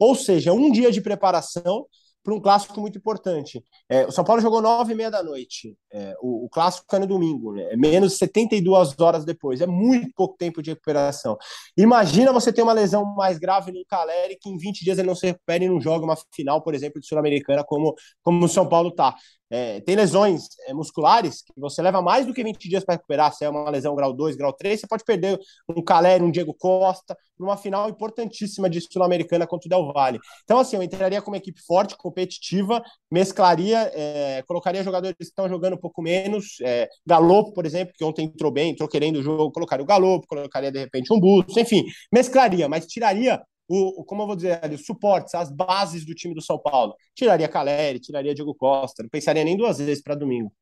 [0.00, 1.86] Ou seja, um dia de preparação
[2.26, 3.62] para um clássico muito importante.
[3.88, 5.78] É, o São Paulo jogou nove e meia da noite.
[5.92, 7.68] É, o, o, clássico é no domingo, né?
[7.70, 9.60] é menos de 72 horas depois.
[9.60, 11.38] É muito pouco tempo de recuperação.
[11.76, 15.14] Imagina você ter uma lesão mais grave no Caleri que em 20 dias ele não
[15.14, 18.68] se recupera e não joga uma final, por exemplo, de Sul-Americana, como, como o São
[18.68, 19.14] Paulo está.
[19.48, 23.32] É, tem lesões é, musculares que você leva mais do que 20 dias para recuperar.
[23.32, 25.38] Se é uma lesão grau 2, grau 3, você pode perder
[25.68, 30.18] um Caleri, um Diego Costa, numa final importantíssima de Sul-Americana contra o Del Valle.
[30.44, 35.48] Então, assim, eu entraria com uma equipe forte, competitiva, mesclaria, é, colocaria jogadores que estão
[35.48, 36.56] jogando um pouco menos.
[36.62, 40.26] É, Galopo, por exemplo, que ontem entrou bem, entrou querendo o jogo, colocaria o Galopo,
[40.26, 44.74] colocaria de repente um Busto, enfim, mesclaria, mas tiraria o, como eu vou dizer ali,
[44.74, 46.94] os suportes, as bases do time do São Paulo.
[47.14, 50.52] Tiraria Caleri, tiraria Diego Costa, não pensaria nem duas vezes para domingo.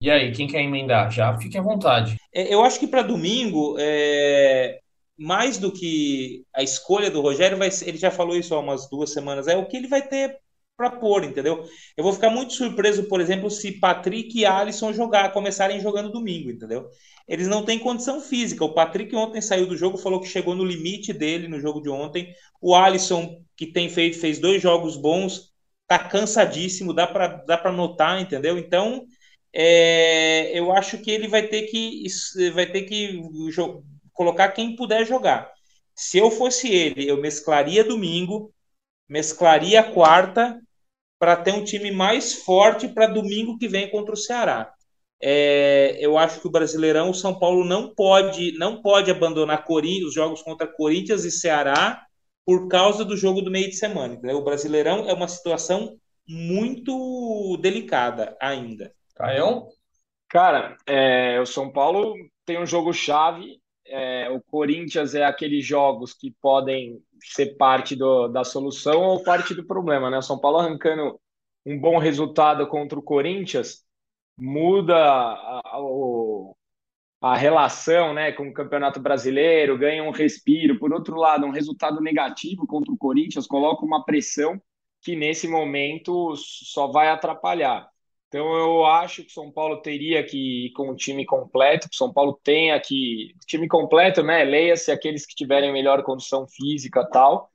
[0.00, 1.10] E aí, quem quer emendar?
[1.10, 2.16] Já fique à vontade.
[2.32, 4.78] É, eu acho que para domingo, é...
[5.18, 7.88] mais do que a escolha do Rogério, vai ser...
[7.88, 10.38] ele já falou isso há umas duas semanas, é o que ele vai ter
[10.76, 11.64] para pôr, entendeu?
[11.96, 16.50] Eu vou ficar muito surpreso, por exemplo, se Patrick e Alisson jogar, começarem jogando domingo,
[16.50, 16.88] entendeu?
[17.26, 18.64] Eles não têm condição física.
[18.64, 21.88] O Patrick ontem saiu do jogo, falou que chegou no limite dele no jogo de
[21.88, 22.34] ontem.
[22.60, 25.52] O Alisson, que tem feito, fez dois jogos bons,
[25.88, 28.58] tá cansadíssimo, dá para dá para notar, entendeu?
[28.58, 29.06] Então,
[29.52, 32.04] é, eu acho que ele vai ter que
[32.52, 33.20] vai ter que
[34.12, 35.50] colocar quem puder jogar.
[35.94, 38.52] Se eu fosse ele, eu mesclaria domingo,
[39.08, 40.60] mesclaria quarta
[41.18, 44.72] para ter um time mais forte para domingo que vem contra o Ceará.
[45.20, 50.14] É, eu acho que o Brasileirão, o São Paulo não pode, não pode abandonar os
[50.14, 52.04] jogos contra Corinthians e Ceará
[52.44, 54.14] por causa do jogo do meio de semana.
[54.14, 54.38] Entendeu?
[54.38, 55.96] O Brasileirão é uma situação
[56.28, 58.92] muito delicada ainda.
[59.14, 59.68] Caião?
[60.28, 62.14] Cara, é, o São Paulo
[62.44, 63.58] tem um jogo chave.
[63.86, 69.54] É, o Corinthians é aqueles jogos que podem ser parte do, da solução ou parte
[69.54, 70.18] do problema, né?
[70.18, 71.18] O São Paulo arrancando
[71.64, 73.84] um bom resultado contra o Corinthians
[74.38, 75.80] muda a, a,
[77.20, 80.78] a relação né, com o Campeonato Brasileiro, ganha um respiro.
[80.78, 84.60] Por outro lado, um resultado negativo contra o Corinthians coloca uma pressão
[85.00, 87.88] que nesse momento só vai atrapalhar.
[88.36, 91.94] Então eu acho que o São Paulo teria que ir com o time completo, que
[91.94, 93.34] o São Paulo tenha que.
[93.46, 94.44] Time completo, né?
[94.44, 97.50] Leia-se aqueles que tiverem melhor condição física tal,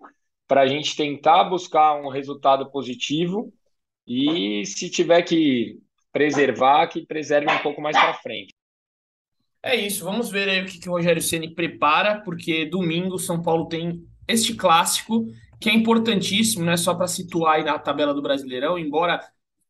[0.47, 3.53] para a gente tentar buscar um resultado positivo.
[4.07, 5.77] E se tiver que
[6.11, 8.51] preservar, que preserve um pouco mais para frente.
[9.61, 13.39] É isso, vamos ver aí o que, que o Rogério Ceni prepara, porque domingo São
[13.39, 15.27] Paulo tem este clássico
[15.59, 19.21] que é importantíssimo, não é só para situar aí na tabela do Brasileirão, embora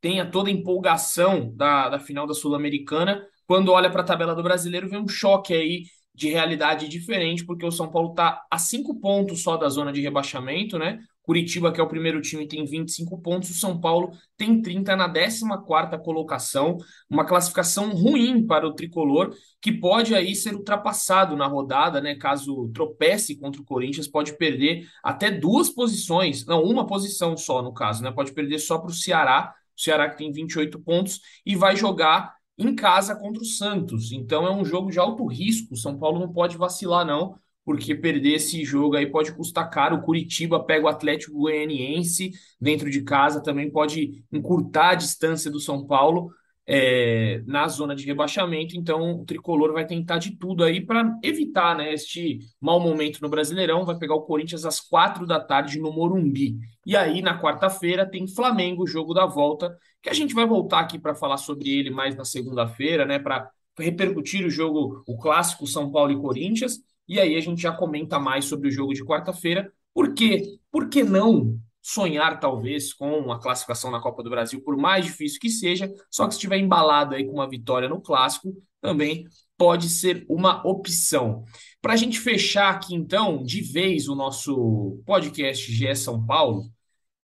[0.02, 4.44] tenha toda a empolgação da, da final da Sul-Americana, quando olha para a tabela do
[4.44, 5.84] Brasileiro, vem um choque aí
[6.14, 10.02] de realidade diferente, porque o São Paulo está a cinco pontos só da zona de
[10.02, 11.00] rebaixamento, né?
[11.24, 15.08] Curitiba, que é o primeiro time, tem 25 pontos, o São Paulo tem 30 na
[15.08, 16.78] 14ª colocação,
[17.10, 22.16] uma classificação ruim para o tricolor, que pode aí ser ultrapassado na rodada, né?
[22.16, 27.74] Caso tropece contra o Corinthians, pode perder até duas posições, não, uma posição só no
[27.74, 28.12] caso, né?
[28.12, 32.34] Pode perder só para o Ceará, o Ceará que tem 28 pontos e vai jogar
[32.58, 34.12] em casa contra o Santos.
[34.12, 35.74] Então é um jogo de alto risco.
[35.74, 39.98] O São Paulo não pode vacilar, não, porque perder esse jogo aí pode custar caro.
[39.98, 45.60] O Curitiba pega o Atlético Goianiense dentro de casa, também pode encurtar a distância do
[45.60, 46.32] São Paulo
[46.68, 48.78] é, na zona de rebaixamento.
[48.78, 53.30] Então, o tricolor vai tentar de tudo aí para evitar né, este mau momento no
[53.30, 53.86] Brasileirão.
[53.86, 56.58] Vai pegar o Corinthians às quatro da tarde no Morumbi.
[56.86, 60.98] E aí, na quarta-feira, tem Flamengo, jogo da volta, que a gente vai voltar aqui
[61.00, 63.20] para falar sobre ele mais na segunda-feira, né?
[63.20, 66.80] Para repercutir o jogo, o clássico São Paulo e Corinthians.
[67.08, 69.72] E aí a gente já comenta mais sobre o jogo de quarta-feira.
[69.94, 70.58] Por quê?
[70.72, 75.40] Por que não sonhar talvez com uma classificação na Copa do Brasil, por mais difícil
[75.40, 79.26] que seja, só que se estiver embalado aí com uma vitória no clássico, também
[79.58, 81.44] pode ser uma opção.
[81.82, 86.70] Para a gente fechar aqui então, de vez o nosso podcast GE São Paulo,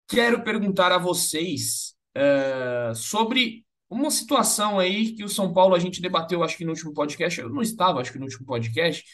[0.08, 6.00] quero perguntar a vocês uh, sobre uma situação aí que o São Paulo a gente
[6.00, 9.04] debateu, acho que no último podcast, eu não estava, acho que no último podcast,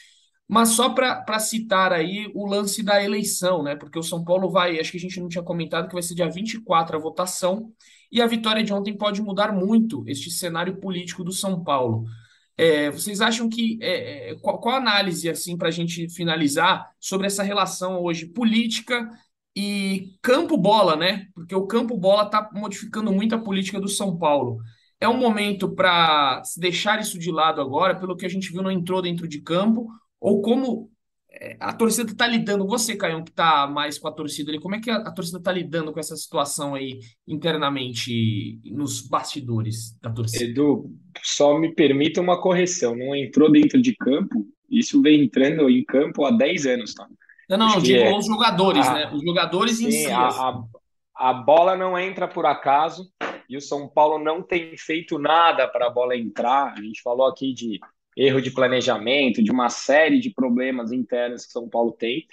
[0.48, 3.76] mas só para citar aí o lance da eleição, né?
[3.76, 6.14] Porque o São Paulo vai, acho que a gente não tinha comentado que vai ser
[6.14, 7.70] dia 24 a votação,
[8.10, 12.06] e a vitória de ontem pode mudar muito este cenário político do São Paulo.
[12.56, 16.90] É, vocês acham que é, é qual, qual, a análise assim para a gente finalizar
[16.98, 19.08] sobre essa relação hoje política
[19.54, 21.26] e campo bola, né?
[21.34, 24.58] Porque o campo bola está modificando muito a política do São Paulo.
[25.00, 28.70] É um momento para deixar isso de lado agora, pelo que a gente viu, não
[28.70, 29.88] entrou dentro de campo,
[30.20, 30.90] ou como
[31.30, 34.74] é, a torcida está lidando, você, Caio, que está mais com a torcida ali, como
[34.74, 40.10] é que a, a torcida está lidando com essa situação aí internamente nos bastidores da
[40.10, 40.44] torcida?
[40.44, 40.90] Edu,
[41.22, 46.24] só me permita uma correção, não entrou dentro de campo, isso vem entrando em campo
[46.24, 47.06] há 10 anos, tá?
[47.48, 49.10] Não, não, eu digo é, os jogadores, a, né?
[49.12, 50.06] Os jogadores sim, em si.
[50.06, 50.62] A, a,
[51.14, 53.10] a bola não entra por acaso
[53.48, 56.74] e o São Paulo não tem feito nada para a bola entrar.
[56.74, 57.80] A gente falou aqui de
[58.18, 62.26] erro de planejamento, de uma série de problemas internos que São Paulo tem.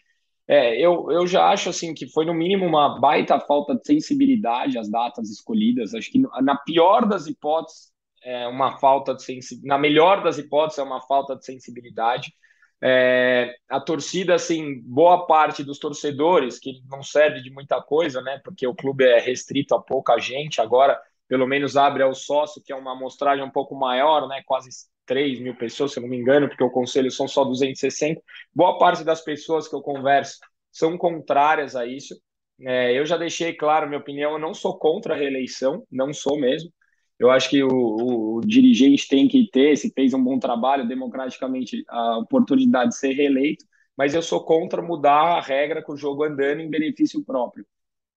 [0.47, 4.77] É, eu, eu já acho assim que foi no mínimo uma baita falta de sensibilidade
[4.77, 5.93] as datas escolhidas.
[5.93, 7.91] Acho que na pior das hipóteses
[8.23, 12.33] é uma falta de sensibilidade, na melhor das hipóteses é uma falta de sensibilidade.
[12.81, 18.39] É, a torcida, assim, boa parte dos torcedores, que não serve de muita coisa, né?
[18.43, 22.71] Porque o clube é restrito a pouca gente, agora pelo menos abre ao sócio, que
[22.71, 24.43] é uma amostragem um pouco maior, né?
[24.45, 24.69] Quase
[25.05, 28.21] 3 mil pessoas, se eu não me engano, porque o conselho são só 260.
[28.53, 30.39] Boa parte das pessoas que eu converso
[30.71, 32.15] são contrárias a isso.
[32.61, 36.39] É, eu já deixei claro minha opinião, eu não sou contra a reeleição, não sou
[36.39, 36.71] mesmo.
[37.19, 40.87] Eu acho que o, o, o, dirigente tem que ter, se fez um bom trabalho
[40.87, 43.65] democraticamente, a oportunidade de ser reeleito,
[43.97, 47.65] mas eu sou contra mudar a regra com o jogo andando em benefício próprio.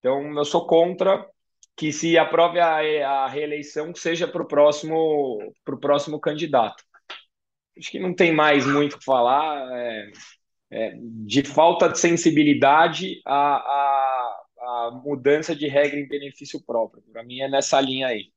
[0.00, 1.24] Então, eu sou contra
[1.78, 5.38] que se aprove a, a reeleição seja para o próximo,
[5.80, 6.82] próximo candidato.
[7.78, 9.64] Acho que não tem mais muito o que falar.
[9.78, 10.10] É,
[10.70, 13.58] é, de falta de sensibilidade a,
[14.60, 17.02] a mudança de regra em benefício próprio.
[17.12, 18.32] Para mim é nessa linha aí.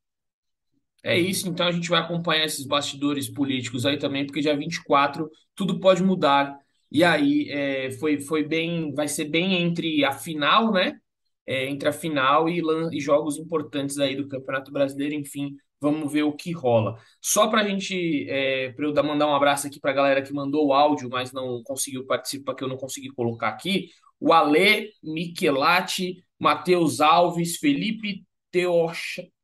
[1.03, 5.29] É isso, então a gente vai acompanhar esses bastidores políticos aí também, porque dia 24
[5.55, 6.55] tudo pode mudar.
[6.91, 10.99] E aí é, foi, foi bem, vai ser bem entre a final, né?
[11.45, 12.61] É, entre a final e,
[12.91, 16.97] e, jogos importantes aí do Campeonato Brasileiro, enfim, vamos ver o que rola.
[17.19, 20.21] Só para a gente, é, para eu dar, mandar um abraço aqui para a galera
[20.21, 23.89] que mandou o áudio, mas não conseguiu participar, que eu não consegui colocar aqui,
[24.19, 28.23] o Ale Michelati, Matheus Alves, Felipe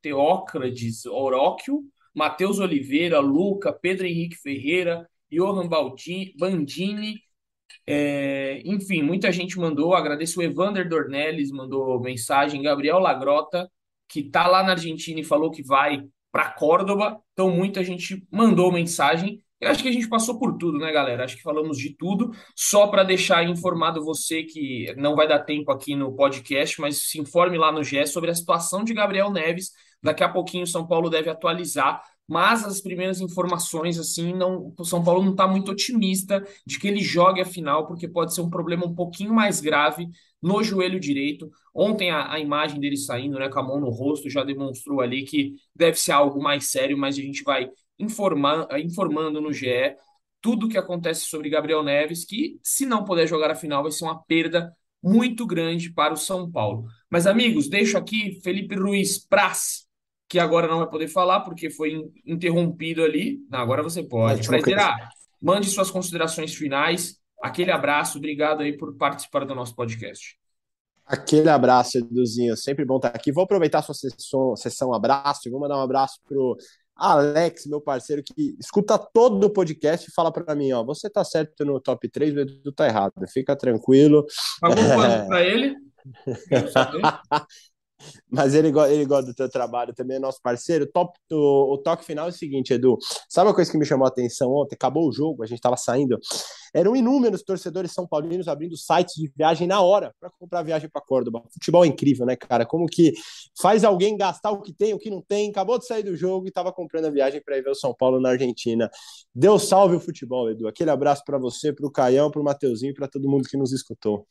[0.02, 1.84] Teócrades Oróquio,
[2.14, 7.22] Matheus Oliveira, Luca, Pedro Henrique Ferreira, Johan Bandini,
[7.88, 9.96] é, enfim, muita gente mandou.
[9.96, 12.62] Agradeço o Evander Dornelles, mandou mensagem.
[12.62, 13.70] Gabriel Lagrota,
[14.10, 17.18] que está lá na Argentina e falou que vai para Córdoba.
[17.32, 19.42] Então, muita gente mandou mensagem.
[19.60, 21.24] Eu acho que a gente passou por tudo, né, galera?
[21.24, 22.32] Acho que falamos de tudo.
[22.56, 27.20] Só para deixar informado você que não vai dar tempo aqui no podcast, mas se
[27.20, 29.72] informe lá no GE sobre a situação de Gabriel Neves.
[30.04, 34.84] Daqui a pouquinho o São Paulo deve atualizar mas as primeiras informações, assim, não, o
[34.84, 38.42] São Paulo não está muito otimista de que ele jogue a final, porque pode ser
[38.42, 40.08] um problema um pouquinho mais grave
[40.42, 41.50] no joelho direito.
[41.74, 45.24] Ontem a, a imagem dele saindo, né, com a mão no rosto, já demonstrou ali
[45.24, 49.96] que deve ser algo mais sério, mas a gente vai informar, informando no GE
[50.42, 54.06] tudo que acontece sobre Gabriel Neves, que se não puder jogar a final vai ser
[54.06, 54.72] uma perda
[55.02, 56.86] muito grande para o São Paulo.
[57.10, 59.87] Mas amigos, deixo aqui Felipe Ruiz Praz,
[60.30, 63.40] que agora não vai poder falar porque foi interrompido ali.
[63.50, 64.46] Não, agora você pode.
[64.48, 64.78] Prazer,
[65.42, 67.18] mande suas considerações finais.
[67.42, 70.38] Aquele abraço, obrigado aí por participar do nosso podcast.
[71.06, 72.58] Aquele abraço, Eduzinho.
[72.58, 73.32] Sempre bom estar aqui.
[73.32, 76.58] Vou aproveitar a sua sessão, sessão abraço e vou mandar um abraço pro
[76.98, 81.24] Alex, meu parceiro, que escuta todo o podcast e fala para mim, ó, você tá
[81.24, 83.14] certo no top 3, o Edu tá errado.
[83.32, 84.26] Fica tranquilo.
[84.60, 85.76] Pagou quanto para ele?
[88.30, 90.86] Mas ele, ele gosta do teu trabalho também, é nosso parceiro.
[90.92, 92.98] Top, o, o toque final é o seguinte, Edu.
[93.30, 94.76] Sabe uma coisa que me chamou a atenção ontem?
[94.76, 96.20] Acabou o jogo, a gente estava saindo.
[96.74, 101.02] Eram inúmeros torcedores são paulinos abrindo sites de viagem na hora para comprar viagem para
[101.02, 101.44] Córdoba.
[101.52, 102.66] Futebol é incrível, né, cara?
[102.66, 103.14] Como que
[103.60, 105.50] faz alguém gastar o que tem, o que não tem.
[105.50, 107.94] Acabou de sair do jogo e estava comprando a viagem para ir ver o São
[107.94, 108.90] Paulo na Argentina.
[109.34, 110.68] Deus salve o futebol, Edu.
[110.68, 113.72] Aquele abraço para você, para o Caião, para o Mateuzinho para todo mundo que nos
[113.72, 114.26] escutou.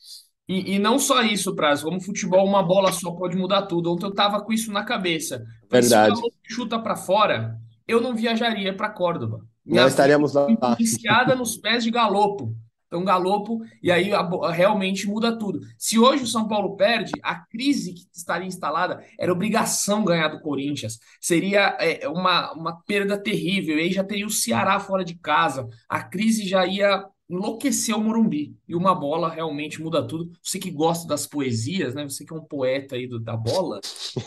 [0.49, 3.93] E, e não só isso, Praz, como futebol, uma bola só pode mudar tudo.
[3.93, 5.45] Ontem eu tava com isso na cabeça.
[5.71, 6.17] Verdade.
[6.17, 9.41] Se o chuta para fora, eu não viajaria para Córdoba.
[9.65, 10.47] Nós estaríamos lá.
[10.79, 12.55] Iniciada nos pés de Galopo.
[12.87, 15.61] Então, Galopo, e aí a, realmente muda tudo.
[15.77, 20.41] Se hoje o São Paulo perde, a crise que estaria instalada era obrigação ganhar do
[20.41, 20.99] Corinthians.
[21.21, 23.77] Seria é, uma, uma perda terrível.
[23.77, 25.69] E aí já teria o Ceará fora de casa.
[25.89, 28.57] A crise já ia enlouqueceu o Morumbi.
[28.69, 30.31] E uma bola realmente muda tudo.
[30.43, 32.05] Você que gosta das poesias, né?
[32.05, 33.81] Você que é um poeta aí do, da bola,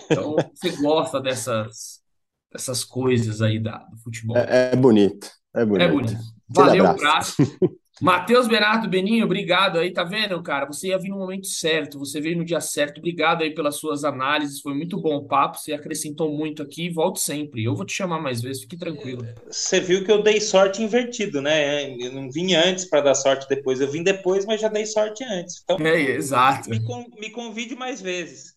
[0.09, 2.01] então você gosta dessas,
[2.51, 4.37] dessas coisas aí da, do futebol.
[4.37, 5.29] É, é bonito.
[5.53, 5.83] É bonito.
[5.83, 6.19] É bonito.
[6.49, 7.35] Valeu, abraço.
[8.01, 10.65] Matheus Bernardo Beninho, obrigado aí, tá vendo, cara?
[10.65, 12.99] Você ia vir no momento certo, você veio no dia certo.
[12.99, 16.89] Obrigado aí pelas suas análises, foi muito bom o papo, você acrescentou muito aqui.
[16.89, 17.63] Volte sempre.
[17.63, 19.25] Eu vou te chamar mais vezes, fique tranquilo.
[19.49, 21.91] Você viu que eu dei sorte invertido, né?
[21.99, 25.23] Eu não vim antes para dar sorte depois, eu vim depois, mas já dei sorte
[25.25, 25.61] antes.
[25.63, 26.69] Então, é, exato.
[26.69, 26.79] Me,
[27.19, 28.53] me convide mais vezes.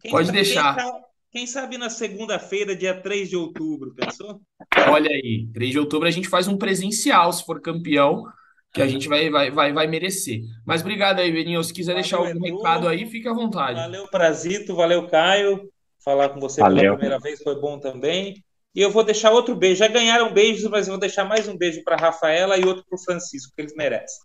[0.00, 0.76] Quem Pode sabe, deixar.
[0.76, 0.92] Quem,
[1.32, 4.40] quem sabe na segunda-feira, dia 3 de outubro, pensou?
[4.88, 8.24] Olha aí, 3 de outubro a gente faz um presencial, se for campeão
[8.72, 10.42] que a gente vai, vai, vai, vai merecer.
[10.64, 11.62] Mas obrigado aí, Beninho.
[11.62, 12.56] Se quiser valeu, deixar algum Edu.
[12.56, 13.80] recado aí, fique à vontade.
[13.80, 14.76] Valeu, Prazito.
[14.76, 15.68] Valeu, Caio.
[16.04, 16.82] Falar com você valeu.
[16.82, 18.34] pela primeira vez foi bom também.
[18.74, 19.80] E eu vou deixar outro beijo.
[19.80, 22.96] Já ganharam beijos, mas eu vou deixar mais um beijo para Rafaela e outro para
[22.96, 24.20] o Francisco, que eles merecem.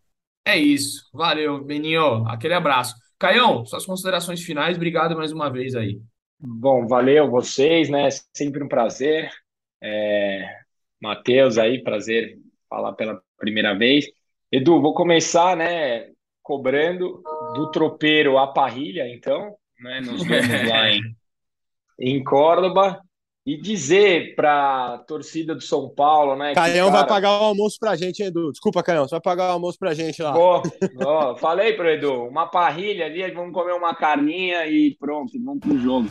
[0.46, 1.10] É isso.
[1.12, 2.28] Valeu, Beninho.
[2.28, 2.94] Aquele abraço.
[3.18, 4.76] Caião, suas considerações finais.
[4.76, 6.00] Obrigado mais uma vez aí.
[6.40, 8.10] Bom, valeu vocês, né?
[8.36, 9.32] Sempre um prazer.
[9.82, 10.48] É...
[11.02, 12.38] Matheus aí, prazer
[12.70, 14.06] falar pela primeira vez.
[14.56, 16.08] Edu, vou começar, né,
[16.42, 17.22] cobrando
[17.56, 21.02] do tropeiro a parrilha, então, né, nos vemos lá em,
[22.00, 23.02] em Córdoba
[23.46, 26.56] e dizer para a torcida do São Paulo, né?
[26.56, 27.00] Caião cara...
[27.00, 28.50] vai pagar o almoço pra gente, Edu.
[28.54, 30.32] Desculpa, Caião, você vai pagar o almoço pra gente lá.
[30.32, 30.64] Pô,
[31.06, 35.78] ó, falei pro Edu, uma parrilha ali, vamos comer uma carninha e pronto, vamos pro
[35.78, 36.08] jogo.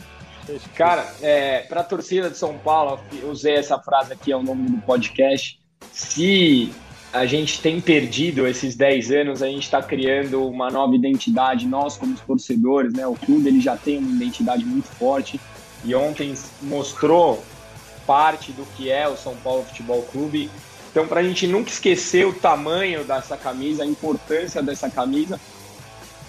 [0.75, 4.69] Cara, é, para a torcida de São Paulo, eu usei essa frase aqui ao longo
[4.69, 5.59] do podcast.
[5.91, 6.71] Se
[7.15, 11.95] a gente tem perdido esses 10 anos, a gente está criando uma nova identidade, nós
[11.95, 13.07] como torcedores, né?
[13.07, 15.39] O clube ele já tem uma identidade muito forte
[15.85, 17.41] e ontem mostrou
[18.05, 20.51] parte do que é o São Paulo Futebol Clube.
[20.91, 25.39] Então, para a gente nunca esquecer o tamanho dessa camisa, a importância dessa camisa,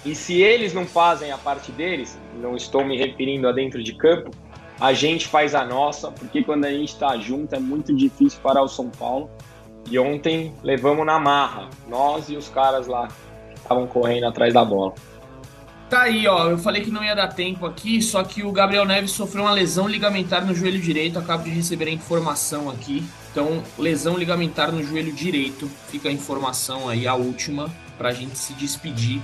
[0.05, 3.93] e se eles não fazem a parte deles, não estou me referindo a dentro de
[3.93, 4.31] campo,
[4.79, 8.61] a gente faz a nossa, porque quando a gente está junto é muito difícil parar
[8.61, 9.29] o São Paulo.
[9.89, 13.07] E ontem levamos na marra, nós e os caras lá
[13.49, 14.93] que estavam correndo atrás da bola.
[15.89, 16.49] Tá aí, ó.
[16.49, 19.53] Eu falei que não ia dar tempo aqui, só que o Gabriel Neves sofreu uma
[19.53, 21.17] lesão ligamentar no joelho direito.
[21.17, 23.05] Acabo de receber a informação aqui.
[23.31, 25.69] Então, lesão ligamentar no joelho direito.
[25.87, 29.21] Fica a informação aí, a última, pra gente se despedir.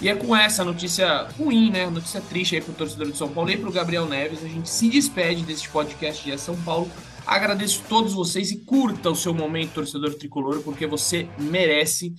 [0.00, 1.90] E é com essa notícia ruim, né?
[1.90, 4.42] Notícia triste aí pro torcedor de São Paulo e pro Gabriel Neves.
[4.42, 6.90] A gente se despede desse podcast de São Paulo.
[7.30, 12.12] Agradeço todos vocês e curta o seu momento, torcedor tricolor, porque você merece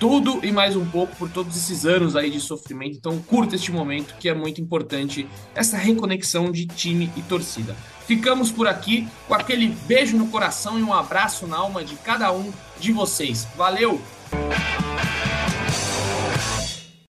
[0.00, 2.96] tudo e mais um pouco por todos esses anos aí de sofrimento.
[2.96, 7.76] Então, curta este momento que é muito importante, essa reconexão de time e torcida.
[8.04, 12.32] Ficamos por aqui com aquele beijo no coração e um abraço na alma de cada
[12.32, 13.46] um de vocês.
[13.56, 14.02] Valeu!